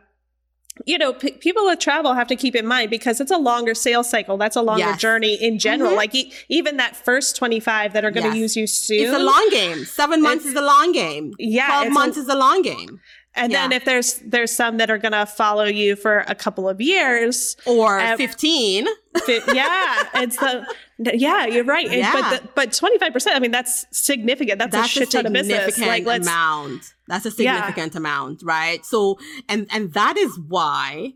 [0.87, 3.75] you know p- people with travel have to keep in mind because it's a longer
[3.75, 4.37] sales cycle.
[4.37, 5.01] That's a longer Yes.
[5.01, 5.93] journey in general.
[5.93, 5.97] Mhm.
[5.97, 8.57] Like e- even that first twenty five that are going to Yes.
[8.57, 9.05] use you soon.
[9.05, 9.85] it's a long game.
[9.85, 11.33] Seven months is a long game.
[11.39, 13.01] Yeah, 12 it's a- months is a long game.
[13.35, 16.69] And then if there's there's some that are going to follow you for a couple
[16.69, 17.57] of years.
[17.67, 18.87] Or Uh, 15.
[19.27, 20.67] Fi- yeah, it's the
[20.99, 21.91] yeah, you're right.
[21.91, 22.13] Yeah.
[22.13, 23.37] But the, but twenty five percent.
[23.37, 24.59] I mean, that's significant.
[24.59, 25.79] That's, a shit ton of business.
[25.79, 26.95] Like let's amount.
[27.09, 27.57] That's a Yeah.
[27.57, 28.85] significant amount, right?
[28.85, 29.19] So,
[29.49, 31.15] and and that is why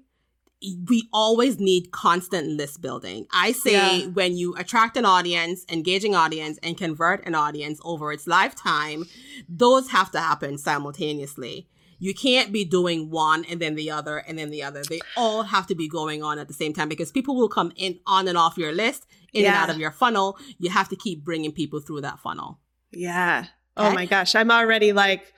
[0.89, 3.27] we always need constant list building.
[3.33, 4.07] I say Yeah.
[4.07, 9.05] when you attract an audience, engaging audience, and convert an audience over its lifetime,
[9.49, 11.69] those have to happen simultaneously.
[11.99, 14.83] You can't be doing one and then the other and then the other.
[14.83, 17.73] They all have to be going on at the same time because people will come
[17.77, 20.39] in on and off your list, in and out of your funnel.
[20.59, 22.59] You have to keep bringing people through that funnel.
[22.91, 23.47] Yeah.
[23.77, 24.35] Oh my gosh.
[24.35, 25.33] I'm already like,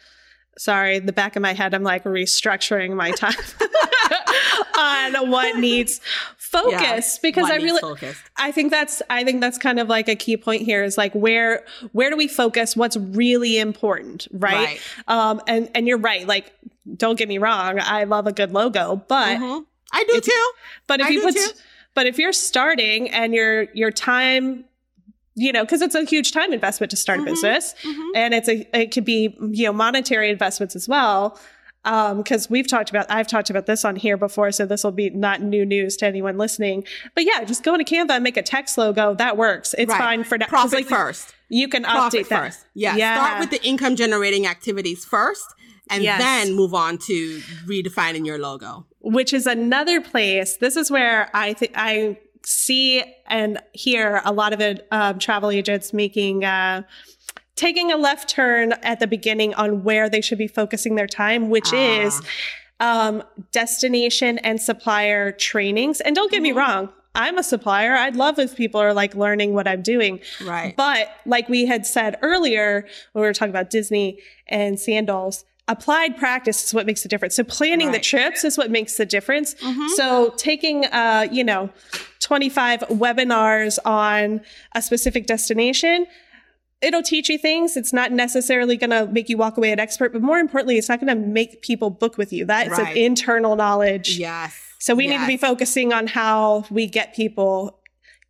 [0.56, 3.34] sorry, the back of my head, I'm like restructuring my time
[4.78, 6.00] on what needs
[6.50, 8.22] focus because What I really, focused.
[8.36, 11.12] I think that's, I think that's kind of like a key point here is like,
[11.14, 12.76] where, where do we focus?
[12.76, 14.26] What's really important?
[14.32, 14.54] Right.
[14.54, 14.80] Right.
[15.08, 16.26] Um, and, and you're right.
[16.26, 16.52] Like,
[16.96, 17.78] don't get me wrong.
[17.80, 19.64] I love a good logo, but Mhm.
[19.92, 20.50] I do It's- too.
[20.86, 21.48] but if I you put, too.
[21.94, 24.64] but if you're starting and your your time,
[25.36, 27.22] you know, because it's a huge time investment to start Mhm.
[27.22, 28.10] a business, Mhm.
[28.14, 31.38] and it's a it could be you know monetary investments as well.
[31.82, 35.10] Because we've talked about, I've talked about this on here before, so this will be
[35.10, 36.84] not new news to anyone listening.
[37.14, 39.14] But yeah, just go into Canva and make a text logo.
[39.14, 39.74] That works.
[39.78, 39.98] It's Right.
[39.98, 40.46] fine for now.
[40.46, 41.34] Profit like, first.
[41.48, 42.66] You can Profit update that first.
[42.74, 42.96] Yeah.
[42.96, 43.14] Yeah.
[43.24, 45.44] Start with the income generating activities first
[45.88, 46.20] and Yes.
[46.20, 48.86] then move on to redefining your logo.
[49.02, 50.58] which is another place.
[50.58, 55.50] This is where I think I see and hear a lot of it, um, travel
[55.50, 56.82] agents making, uh,
[57.60, 61.50] taking a left turn at the beginning on where they should be focusing their time,
[61.50, 62.00] which Ah.
[62.06, 62.20] is
[62.82, 66.00] um, destination and supplier trainings.
[66.00, 66.56] And don't get me Mhm.
[66.56, 67.94] wrong, I'm a supplier.
[67.94, 70.20] I'd love if people are like learning what I'm doing.
[70.42, 70.74] Right.
[70.76, 74.18] But like we had said earlier, when we were talking about Disney
[74.48, 77.34] and sandals, applied practice is what makes the difference.
[77.36, 79.54] So planning the trips is what makes the difference.
[79.56, 79.88] Mhm.
[79.90, 81.68] So taking, uh, you know,
[82.20, 84.40] 25 webinars on
[84.74, 86.06] a specific destination,
[86.82, 87.76] it'll teach you things.
[87.76, 90.88] It's not necessarily going to make you walk away an expert, but more importantly, it's
[90.88, 92.44] not going to make people book with you.
[92.46, 92.96] That's Right.
[92.96, 94.18] an internal knowledge.
[94.18, 94.58] Yes.
[94.78, 97.78] So we need to be focusing on how we get people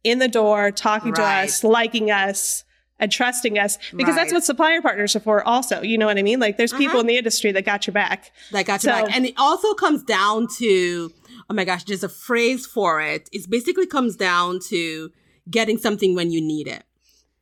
[0.03, 2.65] in the door, talking to us, liking us,
[2.99, 5.47] and trusting us, because that's what supplier partners are for.
[5.47, 6.39] Also, you know what I mean?
[6.41, 7.01] Like, there's people Uh-huh.
[7.01, 8.31] in the industry that got your back.
[8.51, 9.17] That got So- back.
[9.17, 11.11] And it also comes down to,
[11.49, 13.29] oh my gosh, there's a phrase for it.
[13.33, 15.11] It basically comes down to
[15.51, 16.83] getting something when you need it.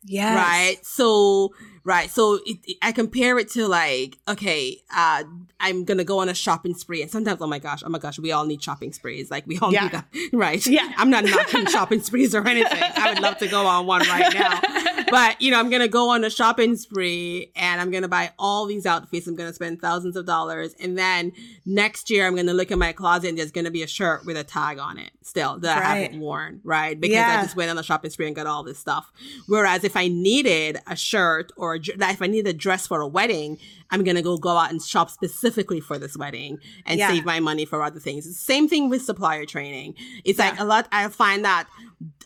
[0.05, 0.37] Yes.
[0.37, 0.85] Right.
[0.85, 1.53] So,
[1.89, 2.11] right.
[2.11, 5.25] So it, it- I compare it to like, okay, uh,
[5.61, 7.03] I'm going to go on a shopping spree.
[7.03, 9.31] And sometimes, oh my gosh, oh my gosh, we all need shopping sprees.
[9.31, 9.83] Like we all Yeah.
[9.85, 10.07] need that.
[10.33, 10.65] Right.
[10.67, 10.93] Yeah.
[10.97, 12.83] I'm not knocking shopping sprees or anything.
[12.97, 14.61] I would love to go on one right now.
[15.11, 18.09] But, you know, I'm going to go on a shopping spree and I'm going to
[18.09, 19.27] buy all these outfits.
[19.27, 20.75] I'm going to spend thousands of dollars.
[20.79, 21.33] And then
[21.65, 23.87] next year, I'm going to look in my closet and there's going to be a
[23.87, 26.61] shirt with a tag on it still that I haven't worn.
[26.63, 27.01] Right.
[27.01, 27.39] Because Yeah.
[27.39, 29.11] I just went on a shopping spree and got all this stuff.
[29.47, 33.07] Whereas if I needed a shirt or dr- if I need a dress for a
[33.09, 33.59] wedding,
[33.91, 37.09] I'm going to go go out and shop specifically for this wedding and Yeah.
[37.11, 38.39] save my money for other things.
[38.39, 39.95] Same thing with supplier training.
[40.25, 41.67] It's like a lot, I find that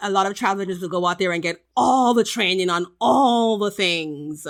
[0.01, 3.59] a lot of travelers will go out there and get all the training on all
[3.59, 4.47] the things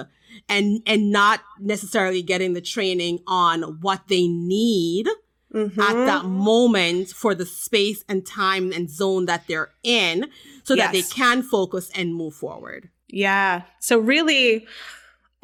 [0.48, 5.06] and, and not necessarily getting the training on what they need
[5.54, 5.76] Mhm.
[5.78, 10.30] at that moment for the space and time and zone that they're in
[10.64, 12.88] so that they can focus and move forward.
[13.12, 13.62] Yeah.
[13.78, 14.66] So really,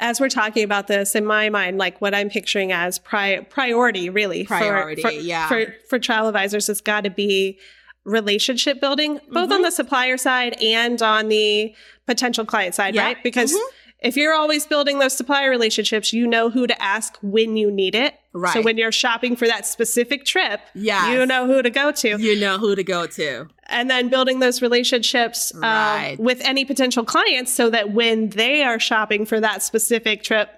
[0.01, 4.09] as we're talking about this, in my mind, like what I'm picturing as pri- priority,
[4.09, 5.47] really Priority, for, yeah.
[5.47, 7.57] for for travel advisors, has got to be
[8.05, 9.65] relationship building, both on Mhm.
[9.65, 11.73] the supplier side and on the
[12.07, 13.03] potential client side, Yeah.
[13.03, 13.23] right?
[13.23, 13.59] Because Mhm.
[13.99, 17.93] if you're always building those supplier relationships, you know who to ask when you need
[17.93, 18.15] it.
[18.33, 18.53] Right.
[18.53, 21.09] So when you're shopping for that specific trip, Yes.
[21.13, 23.47] you know who to go to You know who to go to.
[23.69, 26.15] And then building those relationships um, Right.
[26.19, 30.49] with any potential clients so that when they are shopping for that specific trip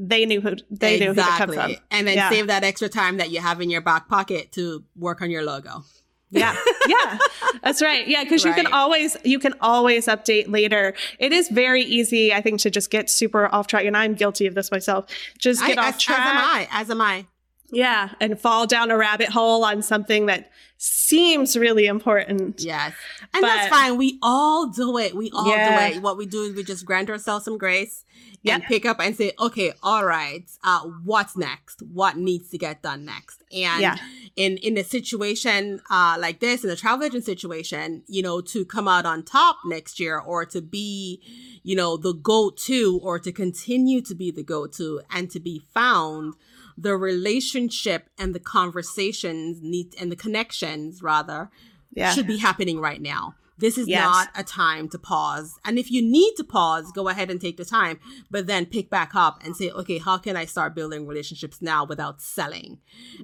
[0.00, 2.30] they knew who they knew who to come from And then Yeah.
[2.30, 5.42] save that extra time that you have in your back pocket to work on your
[5.42, 5.82] logo.
[6.30, 6.54] yeah
[6.88, 7.18] yeah
[7.62, 11.82] that's right yeah because you can always you can always update later it is very
[11.82, 15.06] easy i think to just get super off track and i'm guilty of this myself
[15.38, 16.68] just get I- off as, track As am I.
[16.70, 17.26] As am I.
[17.70, 22.94] yeah and fall down a rabbit hole on something that seems really important Yes.
[23.34, 23.96] And that's fine.
[23.98, 25.14] We all do it.
[25.14, 25.90] We all Yeah.
[25.90, 26.02] do it.
[26.02, 28.04] What we do is we just grant ourselves some grace
[28.46, 31.82] and pick up and say, okay, all right, uh, what's next?
[31.82, 33.42] What needs to get done next?
[33.52, 33.96] And Yeah.
[34.36, 38.64] in, in a situation, uh, like this, in a travel agent situation, you know, to
[38.64, 41.20] come out on top next year or to be,
[41.64, 46.34] you know, the go-to or to continue to be the go-to and to be found,
[46.80, 51.50] the relationship and the conversations need and the connections rather
[51.92, 53.34] yeah should be happening right now
[53.66, 54.06] This is Yes.
[54.06, 55.58] not a time to pause.
[55.64, 57.98] And if you need to pause, go ahead and take the time,
[58.30, 61.80] but then pick back up and say, okay, how can I start building relationships now
[61.84, 62.78] without selling?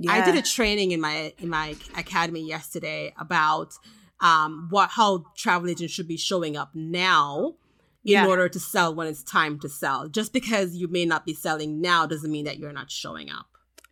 [0.08, 3.70] I did a training in my in my academy yesterday about
[4.28, 7.54] um what how travel agents should be showing up now
[8.04, 8.26] in Yeah.
[8.26, 10.08] order to sell when it's time to sell.
[10.08, 13.46] Just because you may not be selling now doesn't mean that you're not showing up.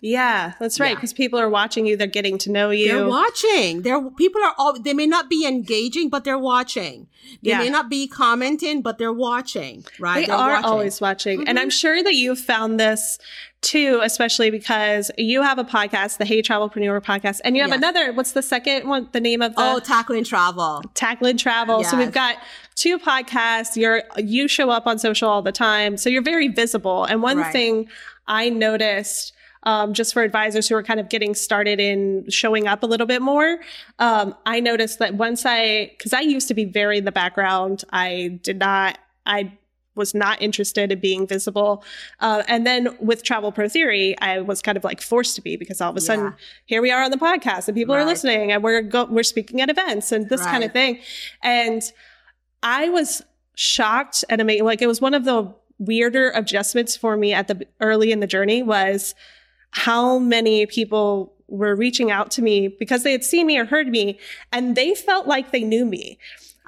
[0.05, 0.89] Yeah, that's right.
[0.89, 0.95] Yeah.
[0.97, 2.89] Because people are watching you, they're getting to know you.
[2.89, 3.83] They're watching.
[3.83, 7.07] They're people are all they may not be engaging, but they're watching.
[7.41, 7.59] They Yeah.
[7.59, 9.85] may not be commenting, but they're watching.
[10.01, 10.23] Right?
[10.23, 10.65] They They're are watching.
[10.65, 11.47] always watching.
[11.49, 11.63] And Mhm.
[11.63, 13.19] I'm sure that you've found this
[13.61, 17.79] too, especially because you have a podcast, the Hey Travelpreneur podcast, and you have Yes.
[17.79, 19.09] another, what's the second one?
[19.13, 20.83] The name of the Oh, tackling travel.
[20.95, 21.85] Tackling Travel.
[21.85, 22.39] So we've got
[22.75, 23.77] two podcasts.
[23.77, 25.97] You're you show up on social all the time.
[25.97, 27.05] So you're very visible.
[27.05, 27.53] And one Right.
[27.53, 27.89] thing
[28.27, 29.33] I noticed
[29.65, 33.07] um, just for advisors who are kind of getting started in showing up a little
[33.07, 33.59] bit more,
[33.99, 37.85] um, I noticed that once I, because I used to be very in the background,
[37.93, 39.57] I did not, I
[39.95, 41.85] was not interested in being visible.
[42.19, 45.57] Uh, and then with Travel Pro Theory, I was kind of like forced to be
[45.57, 46.25] because all of a sudden
[46.65, 49.61] here we are on the podcast and people are listening and we're go- we're speaking
[49.61, 51.01] at events and this kind of thing.
[51.43, 51.83] And
[52.63, 53.23] I was
[53.55, 54.65] shocked and amazed.
[54.65, 58.27] Like it was one of the weirder adjustments for me at the early in the
[58.27, 59.15] journey was
[59.73, 63.89] how many people were reaching out to me because they had seen me or heard
[63.89, 64.19] me
[64.53, 66.19] and they felt like they knew me.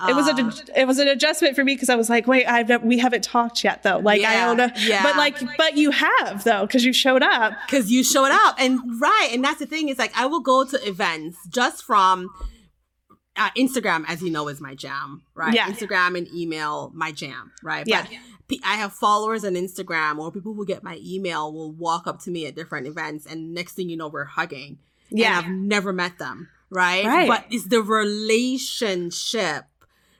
[0.09, 0.37] It was Ah.
[0.77, 3.23] a it was an adjustment for me because I was like, wait, I've we haven't
[3.23, 3.99] talked yet though.
[3.99, 5.05] Like I don't know, yeah.
[5.05, 7.53] but like, but you have though because you showed up.
[7.65, 10.65] because you showed up and right and that's the thing is like i will go
[10.65, 12.29] to events just from
[13.37, 15.67] uh, instagram as you know is my jam right Yeah.
[15.69, 18.03] instagram and email my jam right Yeah.
[18.03, 18.11] but
[18.65, 22.31] i have followers on instagram or people who get my email will walk up to
[22.31, 24.79] me at different events and next thing you know we're hugging.
[25.11, 25.39] Yeah.
[25.39, 27.29] and i've never met them right, Right.
[27.29, 29.65] but it's the relationship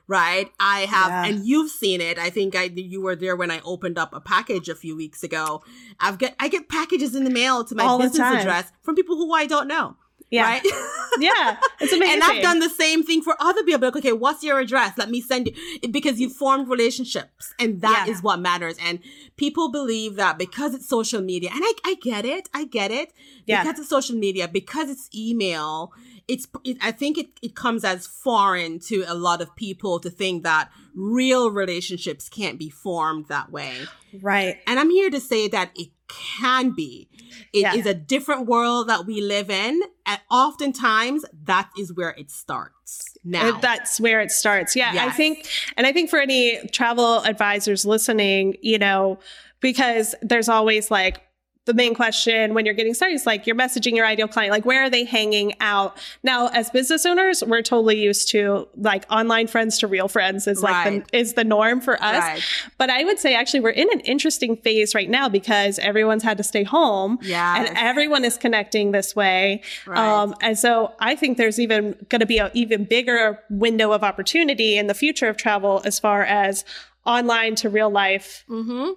[0.07, 0.51] right?
[0.59, 1.25] I have Yeah.
[1.25, 2.19] and you've seen it.
[2.19, 5.23] I think i you were there when i opened up a package a few weeks
[5.23, 5.63] ago.
[5.99, 9.15] I've get i get packages in the mail to my All business address from people
[9.15, 9.97] who i don't know
[10.31, 10.43] Yeah.
[10.43, 10.63] right
[11.17, 11.57] Yeah.
[11.79, 12.13] It's amazing.
[12.15, 15.09] and i've done the same thing for other people like okay what's your address let
[15.09, 18.21] me send you because you formed relationships and that is Yeah.
[18.21, 18.99] what matters and
[19.37, 23.13] people believe that because it's social media and i, I get it i get it
[23.45, 23.63] Yeah.
[23.63, 25.93] because it's social media because it's email
[26.27, 30.09] it's it, i think it, it comes as foreign to a lot of people to
[30.09, 33.73] think that real relationships can't be formed that way
[34.21, 34.57] right.
[34.67, 37.07] and i'm here to say that it can be
[37.53, 37.91] It is Yeah.
[37.91, 43.57] a different world that we live in and oftentimes that is where it starts now
[43.59, 44.75] that's where it starts.
[44.75, 44.91] Yeah.
[44.99, 49.17] I think, and I think for any travel advisors listening, you know,
[49.61, 51.21] because there's always like,
[51.65, 54.65] the main question when you're getting started is like you're messaging your ideal client like
[54.65, 59.47] where are they hanging out now as business owners we're totally used to like online
[59.47, 61.07] friends to real friends is like Right.
[61.11, 62.41] the, is the norm for us Right.
[62.77, 66.37] but i would say actually we're in an interesting phase right now because everyone's had
[66.37, 67.67] to stay home Yes.
[67.69, 69.97] and everyone is connecting this way Right.
[69.97, 74.03] um, and so I think there's even going to be an even bigger window of
[74.03, 76.63] opportunity in the future of travel as far as
[77.05, 78.91] online to real life mm-hmm.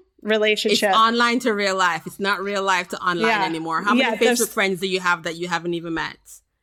[0.72, 2.06] It's online to real life.
[2.06, 3.44] It's not real life to online Yeah.
[3.44, 3.82] anymore.
[3.82, 6.16] How many facebook friends do you have that you haven't even met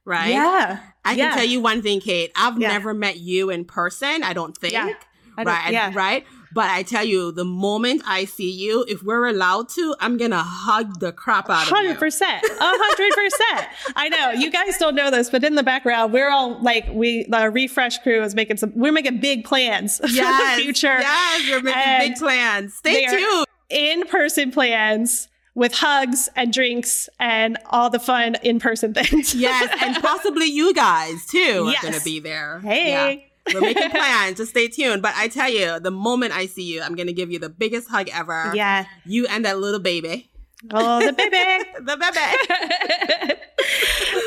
[0.07, 0.29] right?
[0.29, 0.79] Yeah.
[1.03, 2.31] i can tell you one thing kate.
[2.35, 4.93] I've never met you in person i don't think Yeah.
[5.37, 5.73] I don't- right?
[5.73, 5.91] yeah.
[5.95, 6.25] right
[6.55, 10.41] but i tell you the moment i see you if we're allowed to i'm gonna
[10.41, 13.67] hug the crap out of you Hundred percent, a hundred percent.
[13.95, 17.25] I know you guys don't know this, but in the background, we're all like we
[17.29, 18.71] the refresh crew is making some.
[18.75, 20.97] We're making big plans for the future.
[20.99, 27.57] yes we're making And big plans stay tuned In-person plans with hugs and drinks and
[27.69, 29.33] all the fun in-person things.
[29.35, 31.83] yes and possibly you guys too Yes.
[31.83, 32.89] are gonna be there Hey.
[33.17, 33.25] Yeah.
[33.53, 35.01] We're making plans, so stay tuned.
[35.01, 37.89] But I tell you, the moment I see you, I'm gonna give you the biggest
[37.89, 38.51] hug ever.
[38.55, 38.85] Yeah.
[39.05, 40.29] You and that little baby.
[40.73, 41.35] Oh, the baby.
[41.85, 43.33] The baby.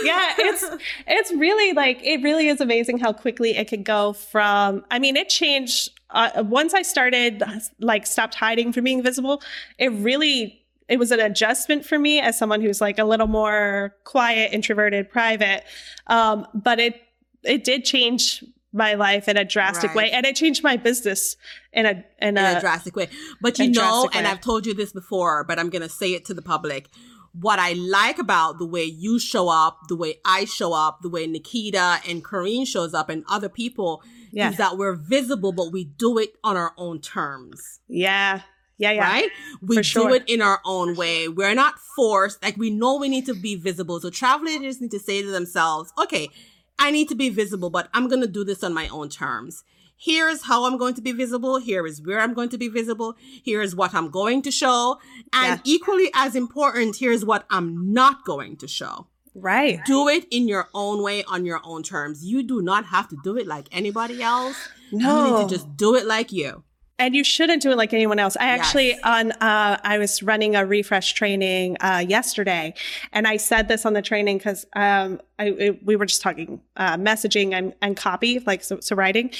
[0.04, 0.64] yeah, it's
[1.06, 4.84] it's really like it really is amazing how quickly it could go from.
[4.90, 7.42] I mean, it changed uh, once I started
[7.80, 9.42] like stopped hiding from being visible.
[9.78, 13.94] It really it was an adjustment for me as someone who's like a little more
[14.04, 15.64] quiet, introverted, private.
[16.06, 17.00] Um, but it
[17.42, 19.96] it did change my life in a drastic Right.
[19.96, 21.36] way, and it changed my business
[21.72, 21.90] in a
[22.20, 23.08] in in a, a drastic way.
[23.40, 24.30] But you know, and way.
[24.30, 26.88] I've told you this before, but I'm gonna say it to the public.
[27.32, 31.08] What I like about the way you show up, the way I show up, the
[31.08, 34.02] way Nikita and Corrine shows up, and other people,
[34.32, 34.50] Yeah.
[34.50, 37.80] is that we're visible, but we do it on our own terms.
[37.86, 38.42] yeah
[38.78, 39.30] yeah yeah right?
[39.60, 40.14] We For do sure.
[40.16, 41.26] it in our own way.
[41.28, 42.42] We're not forced.
[42.42, 43.98] Like we know we need to be visible.
[44.00, 46.28] So travel agents need to say to themselves, okay,
[46.78, 49.64] I need to be visible, but I'm going to do this on my own terms.
[49.96, 51.58] Here's how I'm going to be visible.
[51.58, 53.16] Here is where I'm going to be visible.
[53.42, 54.98] Here is what I'm going to show.
[55.32, 55.74] And Yeah.
[55.74, 59.08] equally as important, here's what I'm not going to show.
[59.34, 59.84] Right.
[59.84, 62.24] Do it in your own way on your own terms.
[62.24, 64.56] You do not have to do it like anybody else.
[64.92, 65.24] You No.
[65.24, 66.62] need to just do it like you.
[67.00, 68.36] And you shouldn't do it like anyone else.
[68.40, 69.00] I actually Yes.
[69.04, 72.74] on uh, I was running a refresh training uh, yesterday,
[73.12, 77.52] and I said this on the training because um, we were just talking uh, messaging
[77.54, 79.30] and, and copy, like so, so writing,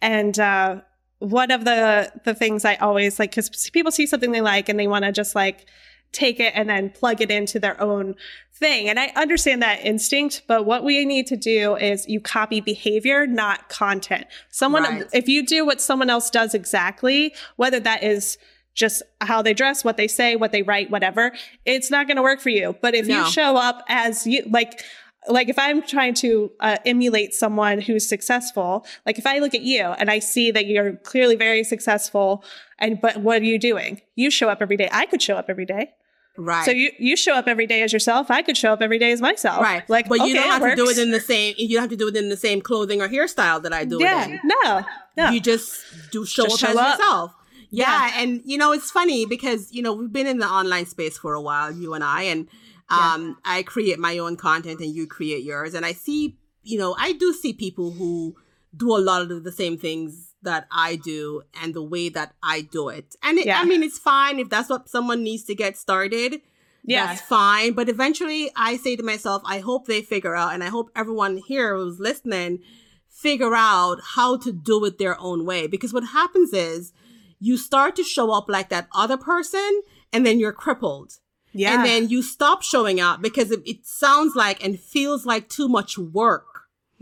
[0.00, 0.80] and uh,
[1.18, 4.78] one of the the things I always like because people see something they like and
[4.78, 5.66] they want to just like
[6.12, 8.14] take it and then plug it into their own
[8.54, 8.88] thing.
[8.88, 13.26] And I understand that instinct, but what we need to do is you copy behavior,
[13.26, 14.26] not content.
[14.50, 15.04] Someone, Right.
[15.12, 18.38] if you do what someone else does exactly, whether that is
[18.74, 21.32] just how they dress, what they say, what they write, whatever,
[21.64, 22.76] it's not going to work for you.
[22.80, 23.18] But if No.
[23.24, 24.80] you show up as you, like,
[25.28, 29.60] like if I'm trying to uh, emulate someone who's successful, like if I look at
[29.62, 32.44] you and I see that you're clearly very successful,
[32.78, 34.00] and but what are you doing?
[34.16, 34.88] You show up every day.
[34.90, 35.90] I could show up every day.
[36.36, 36.64] Right.
[36.64, 38.30] So you you show up every day as yourself.
[38.30, 39.60] I could show up every day as myself.
[39.60, 39.88] right.
[39.88, 41.90] Like, but you okay, don't have to do it in the same, you don't have
[41.90, 44.24] to do it in the same clothing or hairstyle that I do yeah.
[44.26, 44.40] it in.
[44.44, 44.84] No.
[45.16, 45.30] No.
[45.30, 45.78] You just
[46.10, 46.98] do show Just up show as up.
[46.98, 47.34] yourself.
[47.70, 48.20] Yeah, Yeah.
[48.22, 51.34] and you know it's funny because you know we've been in the online space for
[51.34, 52.48] a while, you and I, and
[52.88, 56.94] um, I create my own content and you create yours, and I see, you know,
[56.98, 58.36] I do see people who
[58.76, 62.62] do a lot of the same things that I do and the way that I
[62.62, 63.60] do it, and it, Yeah.
[63.60, 66.40] I mean it's fine if that's what someone needs to get started.
[66.84, 67.06] yeah.
[67.06, 67.72] That's fine.
[67.74, 71.36] But eventually I say to myself, I hope they figure out, and I hope everyone
[71.36, 72.60] here who's listening
[73.08, 75.66] figure out how to do it their own way.
[75.68, 76.92] Because what happens is
[77.38, 79.82] you start to show up like that other person
[80.12, 81.18] and then you're crippled.
[81.52, 81.74] Yeah.
[81.74, 85.68] And then you stop showing up because it, it sounds like and feels like too
[85.68, 86.51] much work.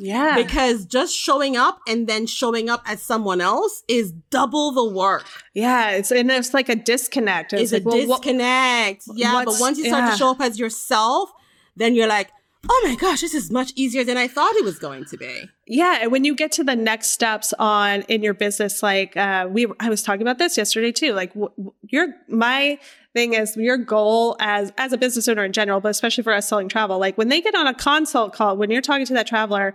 [0.01, 0.35] Yeah.
[0.35, 5.27] Because just showing up and then showing up as someone else is double the work.
[5.55, 5.91] yeah.
[5.91, 7.53] It's and it's like a disconnect.
[7.53, 9.05] It's like, a well, what- disconnect.
[9.15, 10.11] yeah, but once you start yeah.
[10.13, 11.31] to show up as yourself,
[11.77, 12.31] then you're like,
[12.69, 15.49] oh my gosh, this is much easier than I thought it was going to be.
[15.67, 19.49] Yeah, and when you get to the next steps on in your business, like uh,
[19.51, 21.13] we, I was talking about this yesterday too.
[21.13, 22.79] Like w- your my
[23.15, 26.49] thing is your goal as as a business owner in general, but especially for us
[26.49, 26.99] selling travel.
[26.99, 29.75] Like when they get on a consult call, when you're talking to that traveler,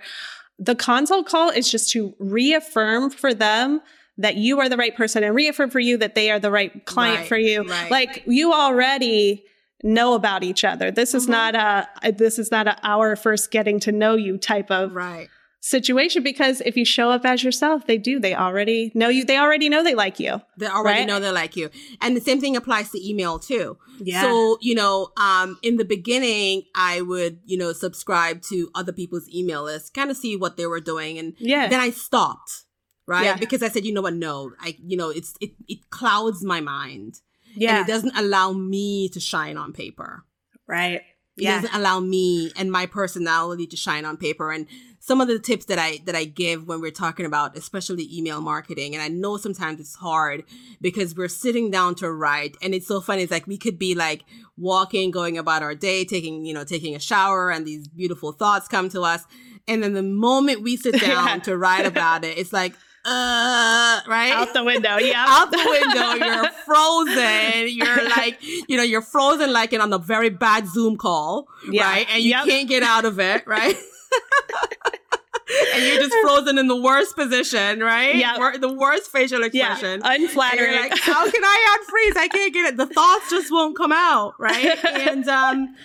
[0.57, 3.81] the consult call is just to reaffirm for them
[4.17, 6.85] that you are the right person and reaffirm for you that they are the right
[6.85, 7.63] client Right, for you.
[7.63, 7.91] right.
[7.91, 9.43] Like you already
[9.83, 10.89] know about each other.
[10.89, 11.29] This is Mhm.
[11.31, 15.27] not a this is not a our first getting to know you type of Right.
[15.65, 18.19] Situation because if you show up as yourself, they do.
[18.19, 19.25] They already know you.
[19.25, 20.41] They already know they like you.
[20.57, 21.07] They already Right?
[21.07, 21.71] know they like you.
[22.01, 23.77] And the same thing applies to email too.
[23.99, 24.21] Yeah.
[24.21, 29.27] So, you know, um, in the beginning, I would, you know, subscribe to other people's
[29.33, 31.17] email lists, kind of see what they were doing.
[31.17, 31.67] And Yeah.
[31.67, 32.65] then I stopped,
[33.07, 33.25] right?
[33.25, 33.37] Yeah.
[33.37, 34.13] Because I said, you know what?
[34.13, 37.21] No, I, you know, it's, it, it clouds my mind.
[37.55, 37.79] yeah.
[37.79, 40.25] And it doesn't allow me to shine on paper.
[40.67, 41.01] right.
[41.37, 41.61] It Yeah.
[41.61, 44.51] doesn't allow me and my personality to shine on paper.
[44.51, 44.67] And
[44.99, 48.41] some of the tips that I that I give when we're talking about, especially email
[48.41, 50.43] marketing, and I know sometimes it's hard
[50.81, 53.21] because we're sitting down to write, and it's so funny.
[53.21, 54.23] It's like we could be like
[54.57, 58.67] walking, going about our day, taking you know taking a shower, and these beautiful thoughts
[58.67, 59.25] come to us,
[59.67, 62.73] and then the moment we sit down to write about it, it's like,
[63.05, 64.97] uh, right Out the window.
[64.97, 65.25] Yeah.
[65.29, 66.25] out the window.
[66.25, 67.67] You're frozen.
[67.69, 71.83] You're like, you know, you're frozen like in on a very bad Zoom call, Yeah.
[71.83, 72.07] right?
[72.11, 72.45] And you Yep.
[72.45, 73.75] can't get out of it, right?
[75.75, 78.37] and you're just frozen in the worst position, right?
[78.37, 79.45] Wor- the worst facial yeah.
[79.73, 80.01] expression.
[80.03, 80.71] And Unflattering.
[80.73, 82.17] you're like, how can I unfreeze?
[82.17, 82.77] I can't get it.
[82.77, 84.83] The thoughts just won't come out, right?
[84.83, 85.75] and um,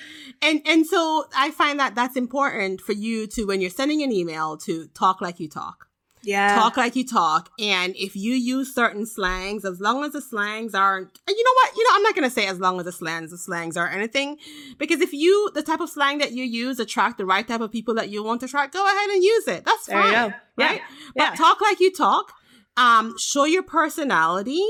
[0.40, 4.10] and and so I find that that's important for you to when you're sending an
[4.12, 5.86] email to talk like you talk
[6.22, 6.54] yeah.
[6.54, 7.50] talk like you talk.
[7.58, 11.76] And if you use certain slangs, as long as the slangs aren't, you know what?
[11.76, 13.88] You know, I'm not going to say as long as the slangs, the slangs are
[13.88, 14.36] anything,
[14.78, 17.70] because if you, the type of slang that you use attract the right type of
[17.72, 19.64] people that you want to attract, go ahead and use it.
[19.64, 20.12] That's There fine.
[20.12, 20.34] go.
[20.58, 20.66] Yeah.
[20.66, 20.80] Right?
[21.14, 21.34] But Yeah.
[21.34, 22.32] talk like you talk.
[22.76, 24.64] Um, show your personality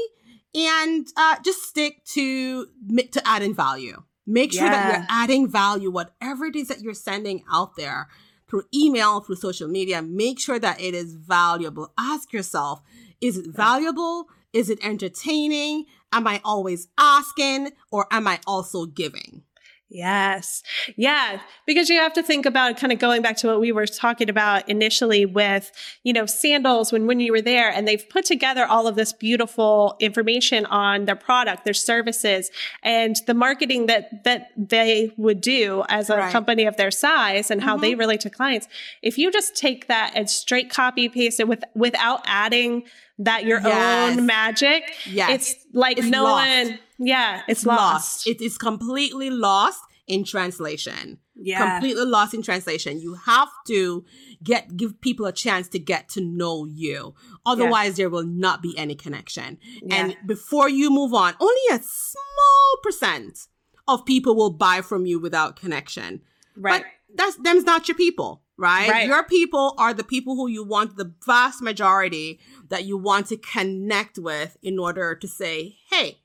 [0.55, 2.66] and, uh, just stick to,
[3.12, 4.03] to adding value.
[4.26, 8.09] Make sure that you're adding value, whatever it is that you're sending out there
[8.51, 11.92] through email, through social media, make sure that it is valuable.
[11.96, 12.82] Ask yourself,
[13.20, 14.28] is it valuable?
[14.53, 15.86] Is it entertaining?
[16.12, 19.44] Am I always asking or am I also giving?
[19.91, 20.62] Yes.
[20.97, 21.41] Yeah.
[21.66, 24.30] Because you have to think about kind of going back to what we were talking
[24.30, 25.72] about initially with,
[26.05, 29.12] you know, sandals when, when you were there and they've put together all of this
[29.12, 32.53] beautiful information on their product, their services
[32.84, 36.32] and the marketing that, that they would do as a right.
[36.32, 37.82] company of their size and how mm-hmm.
[37.82, 38.68] they relate to clients.
[39.03, 42.84] If you just take that and straight copy paste it with, without adding
[43.18, 44.18] that your yes.
[44.18, 45.30] own magic, yes.
[45.30, 46.49] it's like it's no lost.
[46.49, 47.80] one yeah, it's, lost.
[47.80, 48.26] lost.
[48.26, 51.18] It is completely lost in translation.
[51.34, 51.72] Yeah.
[51.72, 53.01] Completely lost in translation.
[53.01, 54.05] You have to
[54.42, 57.14] get give people a chance to get to know you.
[57.46, 58.03] Otherwise, yeah.
[58.03, 59.59] there will not be any connection.
[59.82, 59.94] Yeah.
[59.94, 63.46] And before you move on, only a small percent
[63.88, 66.20] of people will buy from you without connection.
[66.57, 66.82] Right.
[66.82, 68.90] But that's them's not your people, right?
[68.90, 69.07] right?
[69.07, 73.36] Your people are the people who you want the vast majority that you want to
[73.36, 76.20] connect with in order to say, hey,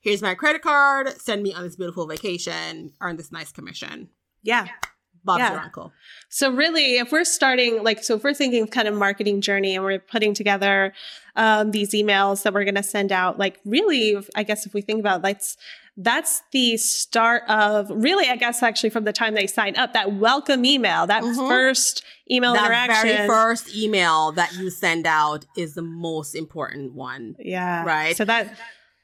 [0.00, 4.08] here's my credit card, send me on this beautiful vacation, earn this nice commission.
[4.42, 4.66] Yeah.
[5.22, 5.52] Bob's yeah.
[5.52, 5.92] your uncle.
[6.30, 9.84] So really, if we're starting, like, so if we're thinking kind of marketing journey and
[9.84, 10.94] we're putting together
[11.36, 14.80] um, these emails that we're going to send out, like really, I guess if we
[14.80, 15.58] think about that's,
[15.98, 20.14] that's the start of really, I guess actually from the time they sign up, that
[20.14, 21.36] welcome email, that mm-hmm.
[21.36, 23.16] first email that interaction.
[23.16, 27.36] very first email that you send out is the most important one.
[27.38, 27.84] Yeah.
[27.84, 28.16] Right.
[28.16, 28.56] So that,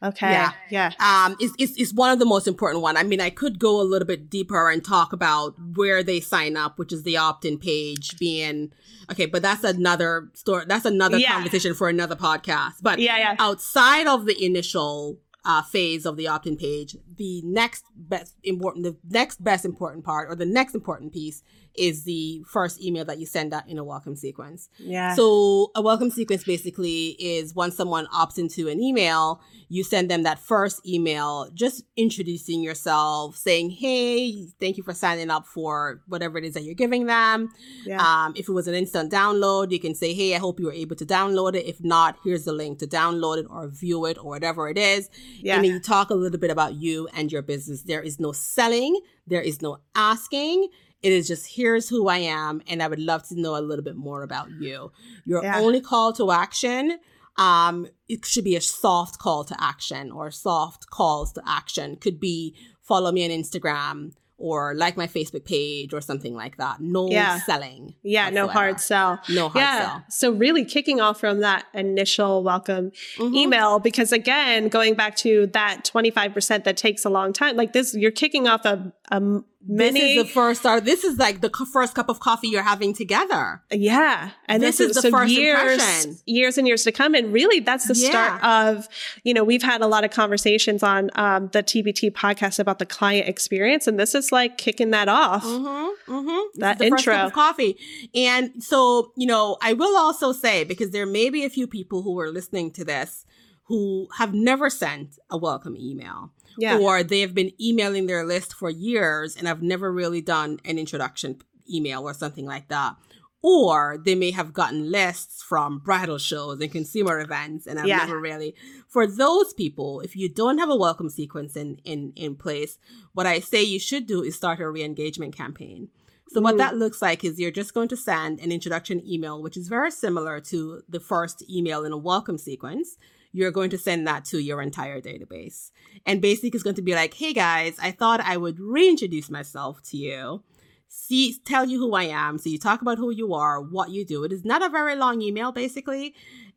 [0.02, 0.30] Okay.
[0.30, 0.52] Yeah.
[0.70, 0.92] Yeah.
[1.00, 2.96] Um, is, is, is one of the most important one.
[2.96, 6.56] I mean, I could go a little bit deeper and talk about where they sign
[6.56, 8.72] up, which is the opt-in page being,
[9.10, 10.64] okay, but that's another story.
[10.68, 11.32] That's another yeah.
[11.32, 12.74] conversation for another podcast.
[12.82, 13.36] But yeah, yeah.
[13.38, 18.96] outside of the initial uh, phase of the opt-in page, the next best important, the
[19.08, 21.42] next best important part or the next important piece
[21.78, 24.68] is the first email that you send out in a welcome sequence.
[24.78, 25.14] Yeah.
[25.14, 30.22] So a welcome sequence basically is once someone opts into an email, you send them
[30.22, 36.38] that first email, just introducing yourself, saying, Hey, thank you for signing up for whatever
[36.38, 37.50] it is that you're giving them.
[37.84, 38.00] Yeah.
[38.00, 40.72] Um, if it was an instant download, you can say, Hey, I hope you were
[40.72, 41.66] able to download it.
[41.66, 45.10] If not, here's the link to download it or view it or whatever it is.
[45.40, 45.56] Yeah.
[45.56, 47.82] And then you talk a little bit about you and your business.
[47.82, 49.00] There is no selling.
[49.26, 50.68] There is no asking
[51.02, 53.84] it is just here's who I am, and I would love to know a little
[53.84, 54.90] bit more about you.
[55.24, 55.60] Your yeah.
[55.60, 56.98] only call to action,
[57.36, 61.96] um, it should be a soft call to action or soft calls to action.
[61.96, 66.80] Could be follow me on Instagram or like my Facebook page or something like that.
[66.80, 67.38] No yeah.
[67.40, 67.94] selling.
[68.02, 68.46] Yeah, whatsoever.
[68.46, 69.20] no hard sell.
[69.30, 69.80] No hard yeah.
[69.80, 70.04] sell.
[70.10, 73.34] So really kicking off from that initial welcome mm-hmm.
[73.34, 77.94] email because again, going back to that 25% that takes a long time, like this,
[77.94, 79.22] you're kicking off a, a
[79.66, 82.62] many this is the first start this is like the first cup of coffee you're
[82.62, 83.62] having together.
[83.70, 84.30] Yeah.
[84.46, 86.18] And this, this is, is, the so first years impression.
[86.26, 87.14] years and years to come.
[87.14, 88.10] And really that's the yeah.
[88.10, 88.88] start of
[89.24, 92.86] you know we've had a lot of conversations on um, the TPT podcast about the
[92.86, 93.86] client experience.
[93.86, 95.44] And this is like kicking that off.
[95.44, 96.60] Mm-hmm, mm-hmm.
[96.60, 97.14] that intro.
[97.16, 97.76] of coffee.
[98.14, 102.02] And so you know i will also say because there may be a few people
[102.02, 103.24] who are listening to this
[103.64, 106.78] who have never sent a welcome email yeah.
[106.78, 111.40] Or they've been emailing their list for years and I've never really done an introduction
[111.72, 112.96] email or something like that.
[113.42, 117.98] Or they may have gotten lists from bridal shows and consumer events and I've yeah.
[117.98, 118.54] never really.
[118.88, 122.78] For those people, if you don't have a welcome sequence in, in, in place,
[123.12, 125.88] what I say you should do is start a re engagement campaign.
[126.28, 126.44] So, mm.
[126.44, 129.68] what that looks like is you're just going to send an introduction email, which is
[129.68, 132.96] very similar to the first email in a welcome sequence
[133.36, 135.70] you're going to send that to your entire database.
[136.06, 139.82] And Basic is going to be like, hey guys, I thought I would reintroduce myself
[139.90, 140.42] to you.
[140.88, 142.38] See, tell you who I am.
[142.38, 144.24] So you talk about who you are, what you do.
[144.24, 146.14] It is not a very long email, basically.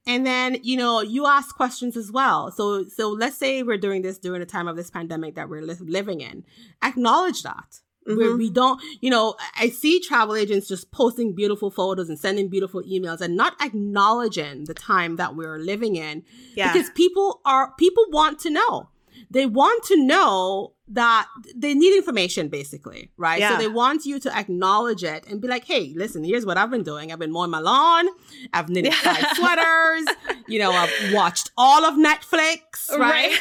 [0.08, 2.50] And then, you know, you ask questions as well.
[2.52, 5.62] So, so let's say we're doing this during the time of this pandemic that we're
[5.62, 6.46] li- living in.
[6.82, 8.20] Acknowledge that mm-hmm.
[8.20, 12.50] where we don't, you know, I see travel agents just posting beautiful photos and sending
[12.50, 16.24] beautiful emails and not acknowledging the time that we're living in.
[16.56, 16.72] Yeah.
[16.72, 18.90] Because people are, people want to know.
[19.32, 23.40] They want to know that they need information basically, right?
[23.40, 23.52] Yeah.
[23.52, 26.72] So they want you to acknowledge it and be like, hey, listen, here's what I've
[26.72, 27.12] been doing.
[27.12, 28.08] I've been mowing my lawn.
[28.54, 30.08] I've knitted five sweaters.
[30.48, 33.38] You know, I've watched all of Netflix, right?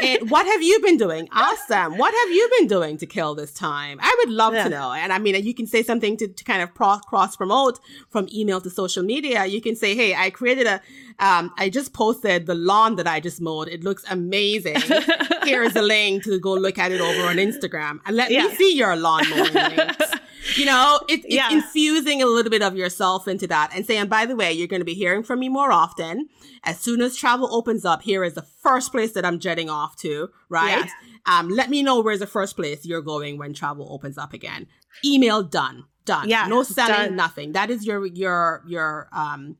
[0.00, 0.30] right.
[0.30, 1.28] what have you been doing?
[1.32, 3.98] Ask them, what have you been doing to kill this time?
[4.00, 4.64] I would love yeah.
[4.64, 4.92] to know.
[4.92, 7.80] And I mean, you can say something to, to kind of cross promote
[8.10, 9.44] from email to social media.
[9.44, 10.80] You can say, hey, I created a,
[11.18, 13.68] um, I just posted the lawn that I just mowed.
[13.68, 14.76] It looks amazing.
[15.44, 18.46] Here is a link to go look at it over on Instagram and let yeah.
[18.46, 20.12] me see your lawn mowing links.
[20.56, 21.52] you know, it, it's yeah.
[21.52, 24.80] infusing a little bit of yourself into that and saying, by the way, you're going
[24.80, 26.28] to be hearing from me more often.
[26.64, 29.96] As soon as travel opens up, here is the first place that I'm jetting off
[29.96, 30.88] to, right?
[31.26, 34.66] Um, let me know where's the first place you're going when travel opens up again.
[35.04, 35.84] Email done.
[36.04, 36.28] Done.
[36.28, 36.46] Yeah.
[36.48, 37.16] No selling, done.
[37.16, 37.52] nothing.
[37.52, 39.56] That is your, your, your, um,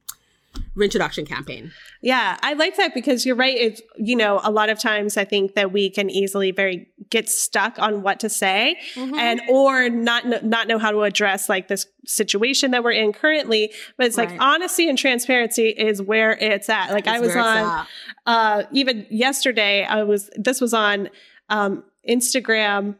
[0.74, 1.72] reintroduction campaign.
[2.00, 3.56] Yeah, I like that because you're right.
[3.56, 7.28] It's, you know, a lot of times I think that we can easily very get
[7.28, 9.14] stuck on what to say mm-hmm.
[9.14, 13.72] and or not not know how to address like this situation that we're in currently.
[13.96, 14.30] But it's right.
[14.30, 16.90] like honesty and transparency is where it's at.
[16.90, 17.86] Like it's I was on
[18.26, 21.10] uh even yesterday I was this was on
[21.50, 22.96] um Instagram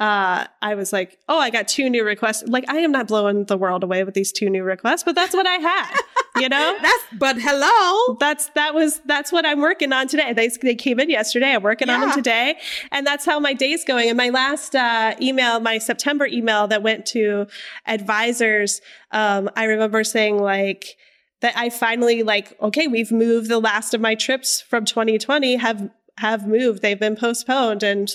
[0.00, 2.42] uh, I was like, oh, I got two new requests.
[2.48, 5.34] Like, I am not blowing the world away with these two new requests, but that's
[5.34, 6.00] what I had,
[6.40, 6.76] you know?
[6.82, 8.16] that's, but hello.
[8.18, 10.32] That's, that was, that's what I'm working on today.
[10.32, 11.54] They, they came in yesterday.
[11.54, 11.94] I'm working yeah.
[11.94, 12.56] on them today.
[12.90, 14.08] And that's how my day's going.
[14.08, 17.46] And my last, uh, email, my September email that went to
[17.86, 18.80] advisors,
[19.12, 20.96] um, I remember saying like,
[21.40, 25.90] that I finally like, okay, we've moved the last of my trips from 2020 have,
[26.18, 26.82] have moved.
[26.82, 28.10] They've been postponed and,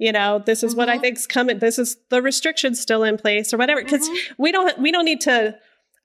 [0.00, 0.78] you know this is mm-hmm.
[0.78, 1.02] what i mm-hmm.
[1.02, 4.42] think's coming this is the restrictions still in place or whatever because mm-hmm.
[4.42, 5.56] we don't we don't need to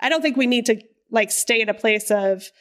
[0.01, 0.79] i don't think we need to
[1.09, 2.51] like stay in a place of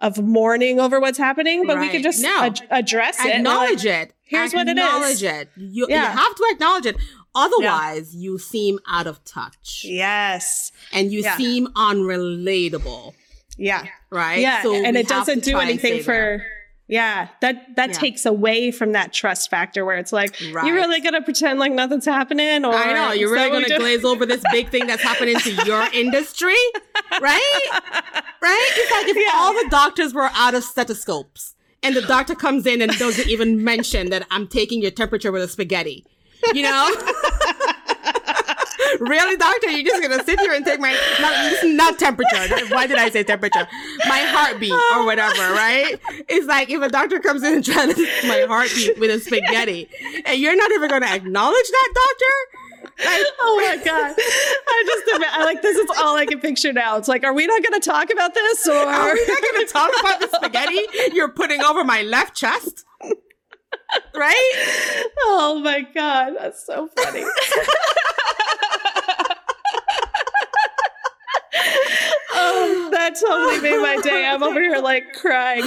[0.00, 1.86] of mourning over what's happening but right.
[1.86, 2.42] we can just no.
[2.42, 6.12] ad- address it acknowledge like, it here's acknowledge what it is Acknowledge it you, yeah.
[6.12, 6.96] you have to acknowledge it
[7.34, 8.20] otherwise yeah.
[8.20, 11.36] you seem out of touch yes and you yeah.
[11.36, 13.14] seem unrelatable
[13.56, 16.53] yeah right yeah so and it doesn't do anything for there
[16.86, 17.94] yeah, that that yeah.
[17.94, 20.66] takes away from that trust factor where it's like right.
[20.66, 24.26] you're really gonna pretend like nothing's happening, or I know you're really gonna glaze over
[24.26, 26.54] this big thing that's happening to your industry,
[27.20, 27.68] right?
[28.42, 28.68] Right?
[28.76, 29.38] It's like if yeah.
[29.38, 31.54] all the doctors were out of stethoscopes
[31.84, 35.42] and the doctor comes in and doesn't even mention that I'm taking your temperature with
[35.42, 36.04] a spaghetti,
[36.52, 36.94] you know?
[39.00, 39.70] really, doctor?
[39.70, 42.66] You're just gonna sit here and take my not, not temperature.
[42.68, 43.66] Why did I say temperature?
[44.08, 45.98] My heartbeat or whatever, right?
[46.28, 49.88] It's like if a doctor comes in and tries to my heartbeat with a spaghetti,
[50.24, 52.60] and you're not even gonna acknowledge that, doctor.
[52.96, 54.14] Like, oh my god!
[54.16, 56.96] I just I like this is all I can picture now.
[56.96, 59.66] It's like, are we not going to talk about this, or are we not going
[59.66, 60.80] to talk about the spaghetti
[61.12, 62.84] you're putting over my left chest?
[64.14, 64.52] right?
[65.22, 67.24] Oh my god, that's so funny.
[72.34, 74.26] oh, that totally made my day.
[74.26, 75.62] I'm over here like crying.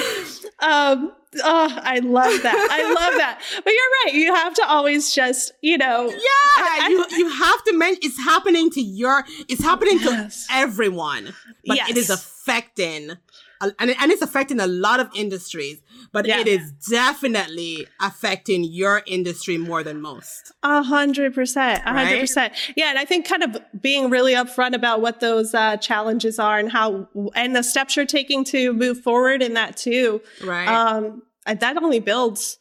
[0.60, 1.14] Um,
[1.44, 2.68] oh, I love that.
[2.72, 3.42] I love that.
[3.64, 4.14] But you're right.
[4.14, 6.10] You have to always just, you know.
[6.10, 6.18] Yeah,
[6.58, 9.24] I, you you have to mention it's happening to your.
[9.48, 10.48] It's happening yes.
[10.48, 11.34] to everyone,
[11.66, 11.90] but yes.
[11.90, 13.18] it is affecting
[13.62, 15.82] and, and it's affecting a lot of industries,
[16.12, 16.40] but yeah.
[16.40, 20.54] it is definitely affecting your industry more than most.
[20.64, 22.54] A hundred percent, a hundred percent.
[22.76, 26.58] Yeah, and I think kind of being really upfront about what those uh, challenges are
[26.58, 30.22] and how and the steps you're taking to move forward in that too.
[30.44, 30.68] Right.
[30.68, 32.58] Um, that only builds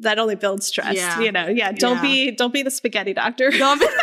[0.00, 0.96] that only builds trust.
[0.96, 1.20] Yeah.
[1.20, 1.72] You know, yeah.
[1.72, 2.02] Don't yeah.
[2.02, 3.50] be don't be the spaghetti doctor.
[3.50, 3.86] Don't be-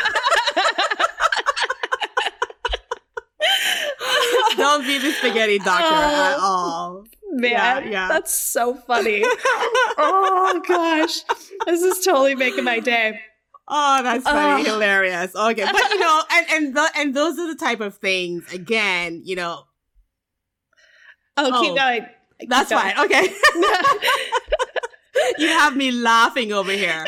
[4.58, 7.04] Don't be the spaghetti doctor at all.
[7.36, 8.08] Man, yeah, yeah.
[8.08, 9.22] that's so funny.
[9.26, 11.20] oh gosh.
[11.66, 13.20] This is totally making my day.
[13.68, 14.74] Oh, that's funny, oh.
[14.74, 15.36] hilarious.
[15.36, 18.54] Okay, but you know, and and the, and those are the type of things.
[18.54, 19.64] Again, you know.
[21.36, 22.06] Oh, oh keep going.
[22.40, 22.96] Keep that's going.
[22.96, 23.06] fine.
[23.06, 23.34] Okay.
[25.38, 27.04] you have me laughing over here.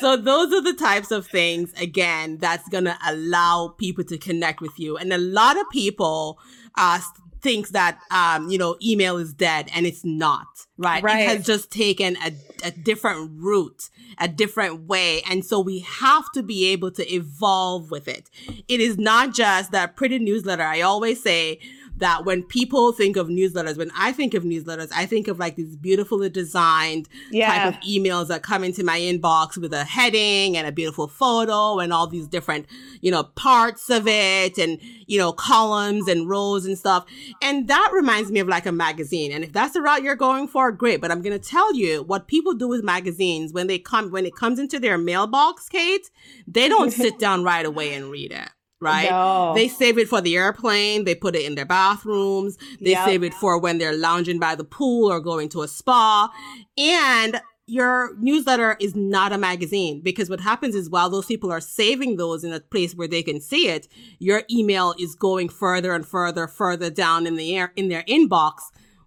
[0.00, 4.60] So those are the types of things again that's going to allow people to connect
[4.60, 4.96] with you.
[4.96, 6.38] And a lot of people
[6.76, 7.00] uh
[7.40, 11.02] thinks that um you know email is dead and it's not, right?
[11.02, 11.20] right.
[11.20, 12.32] It has just taken a
[12.64, 13.88] a different route,
[14.18, 15.22] a different way.
[15.22, 18.30] And so we have to be able to evolve with it.
[18.68, 20.62] It is not just that pretty newsletter.
[20.62, 21.60] I always say
[22.00, 25.56] that when people think of newsletters, when I think of newsletters, I think of like
[25.56, 27.64] these beautifully designed yeah.
[27.64, 31.78] type of emails that come into my inbox with a heading and a beautiful photo
[31.78, 32.66] and all these different,
[33.00, 37.04] you know, parts of it and, you know, columns and rows and stuff.
[37.42, 39.32] And that reminds me of like a magazine.
[39.32, 41.00] And if that's the route you're going for, great.
[41.00, 44.26] But I'm going to tell you what people do with magazines when they come, when
[44.26, 46.10] it comes into their mailbox, Kate,
[46.46, 48.48] they don't sit down right away and read it
[48.80, 49.10] right?
[49.10, 49.54] No.
[49.54, 51.04] They save it for the airplane.
[51.04, 52.56] They put it in their bathrooms.
[52.80, 53.06] They yep.
[53.06, 56.32] save it for when they're lounging by the pool or going to a spa.
[56.78, 61.60] And your newsletter is not a magazine because what happens is while those people are
[61.60, 63.86] saving those in a place where they can see it,
[64.18, 68.54] your email is going further and further, further down in the air, in their inbox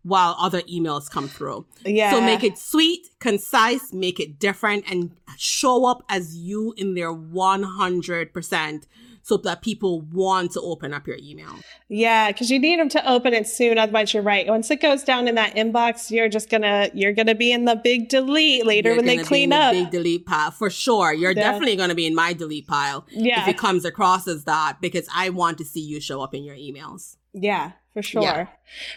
[0.03, 1.65] while other emails come through.
[1.86, 2.11] Yeah.
[2.11, 7.13] So make it sweet, concise, make it different and show up as you in their
[7.13, 8.84] 100%
[9.26, 11.49] so that people want to open up your email.
[11.88, 13.78] Yeah, because you need them to open it soon.
[13.78, 14.45] Otherwise, you're right.
[14.47, 17.76] Once it goes down in that inbox, you're just gonna you're gonna be in the
[17.76, 19.71] big delete later You're when they gonna be clean in the up.
[19.74, 21.13] big delete pile for sure.
[21.13, 21.51] You're Yeah.
[21.51, 23.41] definitely going to be in my delete pile Yeah.
[23.41, 26.43] if it comes across as that because I want to see you show up in
[26.43, 27.15] your emails.
[27.34, 28.21] Yeah, for sure.
[28.24, 28.47] Yeah.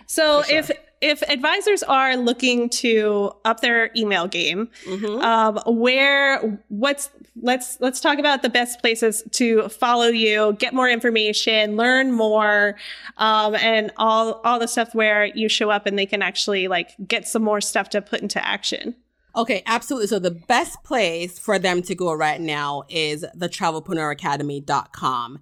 [0.06, 0.58] So For sure.
[0.58, 0.70] if
[1.00, 5.22] if advisors are looking to up their email game, Mhm.
[5.22, 7.10] um, where what's
[7.42, 12.76] let's let's talk about the best places to follow you, get more information, learn more,
[13.18, 16.90] um, and all all the stuff where you show up and they can actually like
[17.06, 18.94] get some more stuff to put into action.
[19.36, 20.06] Okay, absolutely.
[20.06, 25.38] So the best place for them to go right now is the travelpreneuracademy.com.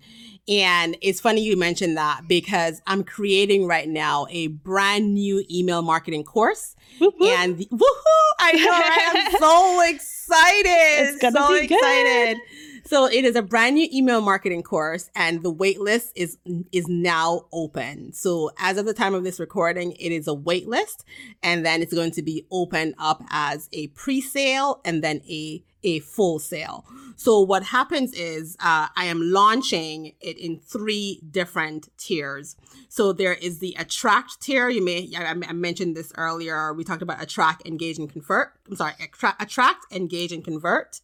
[0.46, 5.82] And it's funny you mentioned that because I'm creating right now a brand new email
[5.82, 6.76] marketing course.
[7.00, 8.34] And the, woohoo!
[8.38, 11.14] I know, I am so excited.
[11.14, 11.76] It's gonna so be good.
[11.76, 12.38] excited.
[12.86, 16.36] So it is a brand new email marketing course and the wait list is
[16.70, 18.12] is now open.
[18.12, 21.04] So as of the time of this recording, it is a wait list
[21.42, 26.00] and then it's going to be open up as a pre-sale and then a a
[26.00, 26.84] full sale.
[27.16, 32.56] So what happens is uh, I am launching it in three different tiers.
[32.88, 34.68] So there is the attract tier.
[34.68, 36.72] You may I, mentioned this earlier.
[36.72, 38.52] We talked about attract, engage, and convert.
[38.68, 41.00] I'm sorry, attract, attract engage, and convert.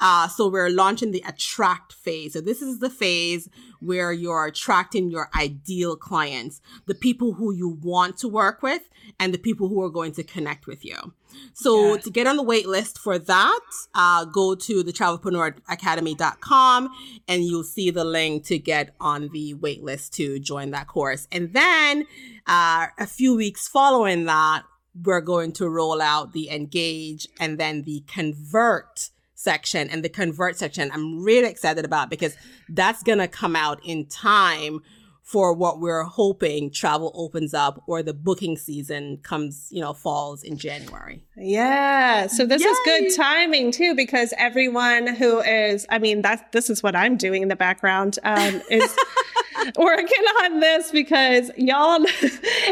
[0.00, 2.34] Uh, so we're launching the attract phase.
[2.34, 3.48] So this is the phase
[3.80, 8.82] where you're attracting your ideal clients, the people who you want to work with,
[9.18, 11.12] and the people who are going to connect with you.
[11.54, 12.00] So Yeah.
[12.00, 13.60] to get on the wait list for that,
[13.94, 16.88] uh, go to the travelpreneuracademy.com
[17.28, 21.26] and you'll see the link to get on the wait list to join that course.
[21.32, 22.06] And then
[22.46, 24.64] uh, a few weeks following that,
[25.02, 30.56] we're going to roll out the engage and then the convert section and the convert
[30.56, 32.36] section I'm really excited about because
[32.68, 34.80] that's going to come out in time
[35.24, 40.42] for what we're hoping travel opens up or the booking season comes, you know, falls
[40.42, 41.24] in January.
[41.34, 42.26] Yeah.
[42.26, 46.82] So this is good timing too, because everyone who is, I mean, that's, this is
[46.82, 48.94] what I'm doing in the background, um, is
[49.78, 52.04] working on this because y'all,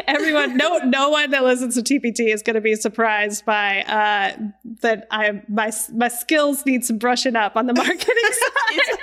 [0.08, 4.36] everyone, no, no one that listens to TPT is going to be surprised by, uh,
[4.80, 8.98] that I, my, my skills need some brushing up on the marketing side.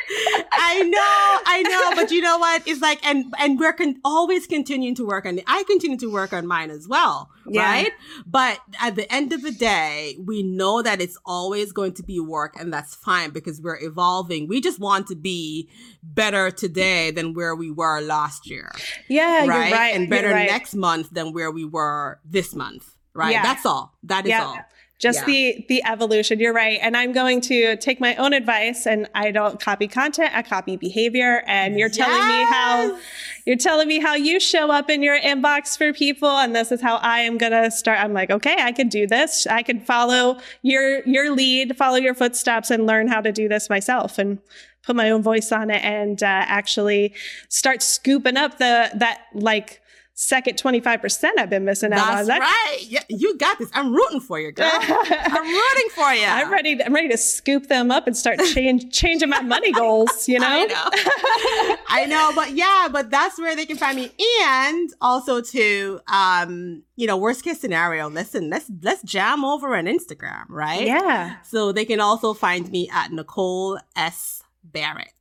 [0.52, 2.68] I know, I know, but you know what?
[2.68, 5.44] It's like, and and we're con- always continuing to work on it.
[5.48, 7.62] I continue to work on mine as well, Yeah.
[7.64, 7.92] right?
[8.26, 12.20] But at the end of the day, we know that it's always going to be
[12.20, 14.48] work, and that's fine because we're evolving.
[14.48, 15.70] We just want to be
[16.04, 18.72] better today than where we were last year,
[19.08, 19.70] Yeah, right?
[19.70, 19.96] you're right.
[19.96, 20.50] And better right.
[20.50, 23.32] next month than where we were this month, right?
[23.32, 23.44] Yeah.
[23.44, 23.94] That's all.
[24.04, 24.44] That is Yeah.
[24.46, 24.58] all.
[25.00, 25.26] just Yeah.
[25.28, 29.32] the the evolution you're right and i'm going to take my own advice and i
[29.32, 33.00] don't copy content i copy behavior and you're telling me how
[33.46, 36.82] you're telling me how you show up in your inbox for people and this is
[36.82, 39.80] how i am going to start i'm like okay i can do this i can
[39.80, 44.38] follow your your lead follow your footsteps and learn how to do this myself and
[44.84, 46.26] put my own voice on it and uh,
[46.60, 47.14] actually
[47.48, 49.79] start scooping up the that like
[50.22, 52.78] second 25% i've been missing out That's on That- right.
[52.82, 53.70] Yeah, you got this.
[53.74, 54.70] I'm rooting for you, girl.
[54.74, 56.26] I'm rooting for you.
[56.26, 56.76] I'm ready.
[56.76, 60.28] To, I'm ready to scoop them up and start change changing my money goals.
[60.28, 60.48] You know.
[60.48, 61.76] I know.
[61.88, 64.12] I know, but yeah, but that's where they can find me.
[64.44, 69.86] And also to um, you know, worst case scenario, listen, let's let's jam over on
[69.86, 70.86] Instagram, right?
[70.86, 71.42] Yeah.
[71.44, 74.44] So they can also find me at Nicole S.
[74.64, 75.14] Barrett.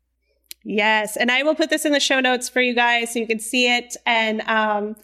[0.70, 3.26] Yes, and I will put this in the show notes for you guys so you
[3.26, 3.96] can see it.
[4.04, 4.96] And um,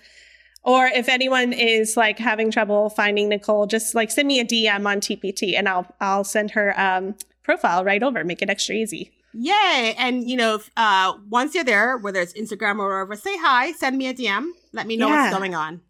[0.62, 4.87] or if anyone is like having trouble finding Nicole, just like send me a DM
[4.87, 8.25] on TPT, and I'll I'll send her um profile right over.
[8.25, 9.11] Make it extra easy.
[9.33, 9.95] Yay.
[9.97, 13.97] And you know, uh once you're there, whether it's Instagram or wherever, say hi, send
[13.97, 14.51] me a DM.
[14.75, 15.25] Let me know Yeah.
[15.31, 15.81] what's going on.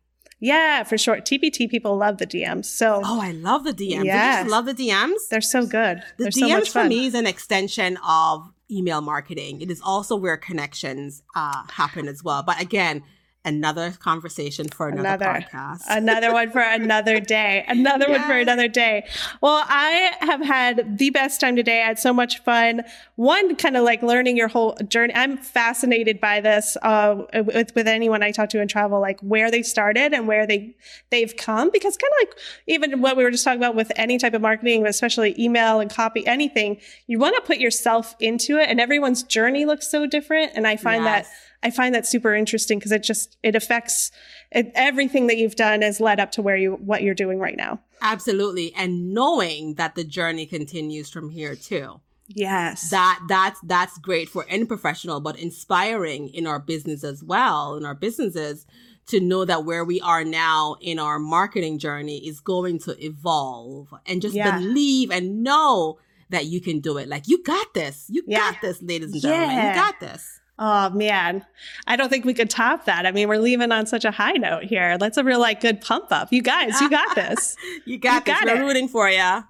[0.41, 1.17] Yeah, for sure.
[1.17, 4.05] TPT people love the DMs, so Oh, I love the DMs.
[4.05, 4.41] Yes.
[4.43, 5.29] just love the DMs.
[5.31, 6.03] they're so good.
[6.19, 9.61] The they're DMs so much for me is an extension of email marketing.
[9.61, 12.43] It is also where connections uh, happen as well.
[12.43, 13.03] But again,
[13.45, 15.83] another conversation for another, Another- podcast.
[15.89, 17.65] another one for another day.
[17.69, 19.07] Another one for another day.
[19.41, 21.83] Well, I have had the best time today.
[21.83, 22.83] I had so much fun.
[23.17, 25.13] One, kind of like learning your whole journey.
[25.15, 29.51] I'm fascinated by this uh, with with anyone I talk to in travel, like where
[29.51, 30.75] they started and where they
[31.11, 31.71] they've come.
[31.71, 34.41] Because kind of like even what we were just talking about with any type of
[34.43, 38.69] marketing, especially email and copy, anything, you want to put yourself into it.
[38.69, 40.53] And everyone's journey looks so different.
[40.55, 41.35] And I find that Yes.
[41.65, 44.13] I find that super interesting because it just it affects
[44.53, 47.57] it, everything that you've done has led up to where you what you're doing right
[47.57, 47.81] now.
[48.03, 48.75] Absolutely.
[48.77, 52.01] And knowing that the journey continues from here too.
[52.29, 52.91] Yes.
[52.91, 57.87] That that's that's great for any professional, but inspiring in our business as well, in
[57.87, 58.67] our businesses
[59.07, 63.93] to know that where we are now in our marketing journey is going to evolve
[64.07, 64.59] and just yeah.
[64.59, 65.99] believe and know
[66.31, 67.09] that you can do it.
[67.09, 68.07] Like you got this.
[68.09, 68.53] You yeah.
[68.53, 69.57] got this, ladies and gentlemen.
[69.57, 69.69] Yeah.
[69.71, 70.41] You got this.
[70.59, 71.45] Oh man,
[71.87, 73.07] I don't think we could top that.
[73.07, 74.97] I mean, we're leaving on such a high note here.
[74.99, 76.33] That's a real like good pump up.
[76.33, 77.57] You guys, you got this.
[77.87, 78.41] you got you this.
[78.41, 78.67] Got we're it.
[78.67, 79.45] rooting for you.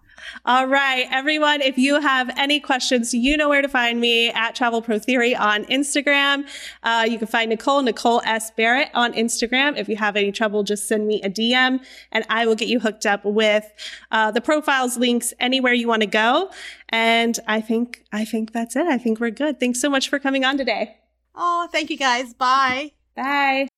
[0.45, 4.55] All right, everyone, if you have any questions, you know where to find me at
[4.55, 6.47] Travel Pro Theory on Instagram.
[6.83, 8.51] Uh, you can find Nicole, Nicole S.
[8.51, 9.77] Barrett on Instagram.
[9.77, 12.81] If you have any trouble, just send me a DM and I will get you
[12.81, 13.71] hooked up with
[14.11, 16.51] uh, the profiles links anywhere you want to go.
[16.89, 18.87] And I think, I think that's it.
[18.87, 19.59] I think we're good.
[19.59, 20.97] Thanks so much for coming on today.
[21.35, 22.33] Oh, thank you guys.
[22.35, 22.93] Bye.
[23.17, 23.69] Bye.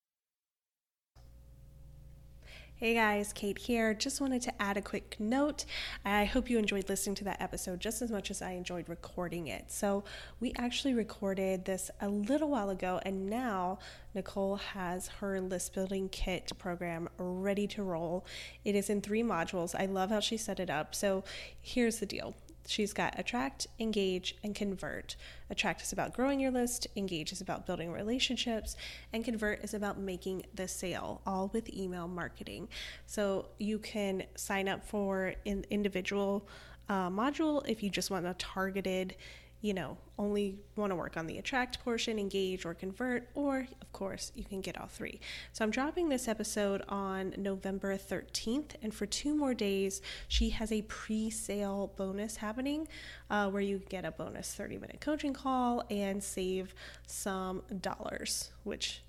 [2.79, 3.95] Hey guys, Kate here.
[3.95, 5.65] Just wanted to add a quick note.
[6.05, 9.47] I hope you enjoyed listening to that episode just as much as I enjoyed recording
[9.47, 9.73] it.
[9.73, 10.05] So,
[10.41, 13.79] we actually recorded this a little while ago, and now
[14.15, 18.27] Nicole has her list building kit program ready to roll.
[18.63, 19.75] It is in three modules.
[19.75, 20.95] I love how she set it up.
[20.95, 21.25] So,
[21.59, 22.35] here's the deal
[22.67, 25.17] She's got attract, engage, and convert.
[25.51, 28.77] Attract is about growing your list, engage is about building relationships,
[29.13, 32.69] and convert is about making the sale, all with email marketing.
[33.07, 36.49] So you can sign up for an individual
[36.89, 39.17] uh, module if you just want a targeted
[39.61, 43.93] you know, only want to work on the attract portion, engage, or convert, or of
[43.93, 45.21] course, you can get all three.
[45.53, 50.73] So I'm dropping this episode on November 13th, and for two more days, she has
[50.73, 52.89] a pre sale bonus happening
[53.31, 56.75] uh, where you get a bonus 30 minute coaching call and save
[57.07, 59.03] some dollars, which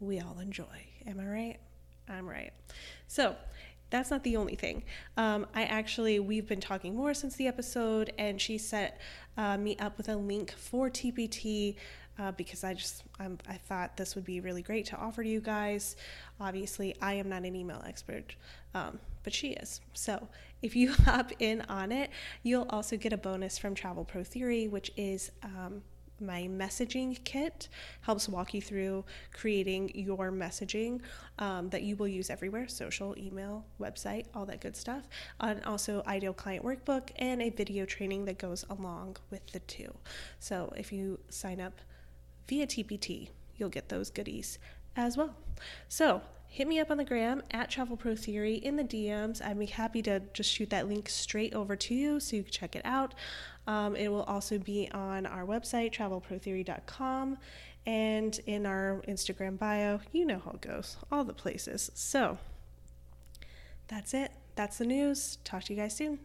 [0.00, 0.86] we all enjoy.
[1.06, 1.58] Am I right?
[2.08, 2.52] I'm right.
[3.08, 3.34] So,
[3.90, 4.82] that's not the only thing.
[5.16, 9.00] Um, I actually, we've been talking more since the episode, and she set
[9.36, 11.76] uh, me up with a link for TPT
[12.18, 15.28] uh, because I just I'm, i thought this would be really great to offer to
[15.28, 15.96] you guys.
[16.40, 18.34] Obviously, I am not an email expert,
[18.74, 19.80] um, but she is.
[19.92, 20.28] So
[20.62, 22.10] if you hop in on it,
[22.42, 25.82] you'll also get a bonus from Travel Pro Theory, which is um,
[26.20, 27.68] my messaging kit
[28.02, 31.00] helps walk you through creating your messaging
[31.38, 35.08] um, that you will use everywhere social email website all that good stuff
[35.40, 39.92] and also ideal client workbook and a video training that goes along with the two
[40.38, 41.80] so if you sign up
[42.48, 44.58] via tpt you'll get those goodies
[44.96, 45.34] as well
[45.88, 49.44] so hit me up on the gram at Travel Pro Theory in the DMs.
[49.44, 52.52] I'd be happy to just shoot that link straight over to you so you can
[52.52, 53.14] check it out.
[53.66, 57.38] Um, it will also be on our website, travelprotheory.com,
[57.86, 60.00] and in our Instagram bio.
[60.12, 61.90] You know how it goes, all the places.
[61.94, 62.38] So
[63.88, 64.32] that's it.
[64.54, 65.38] That's the news.
[65.44, 66.18] Talk to you guys soon.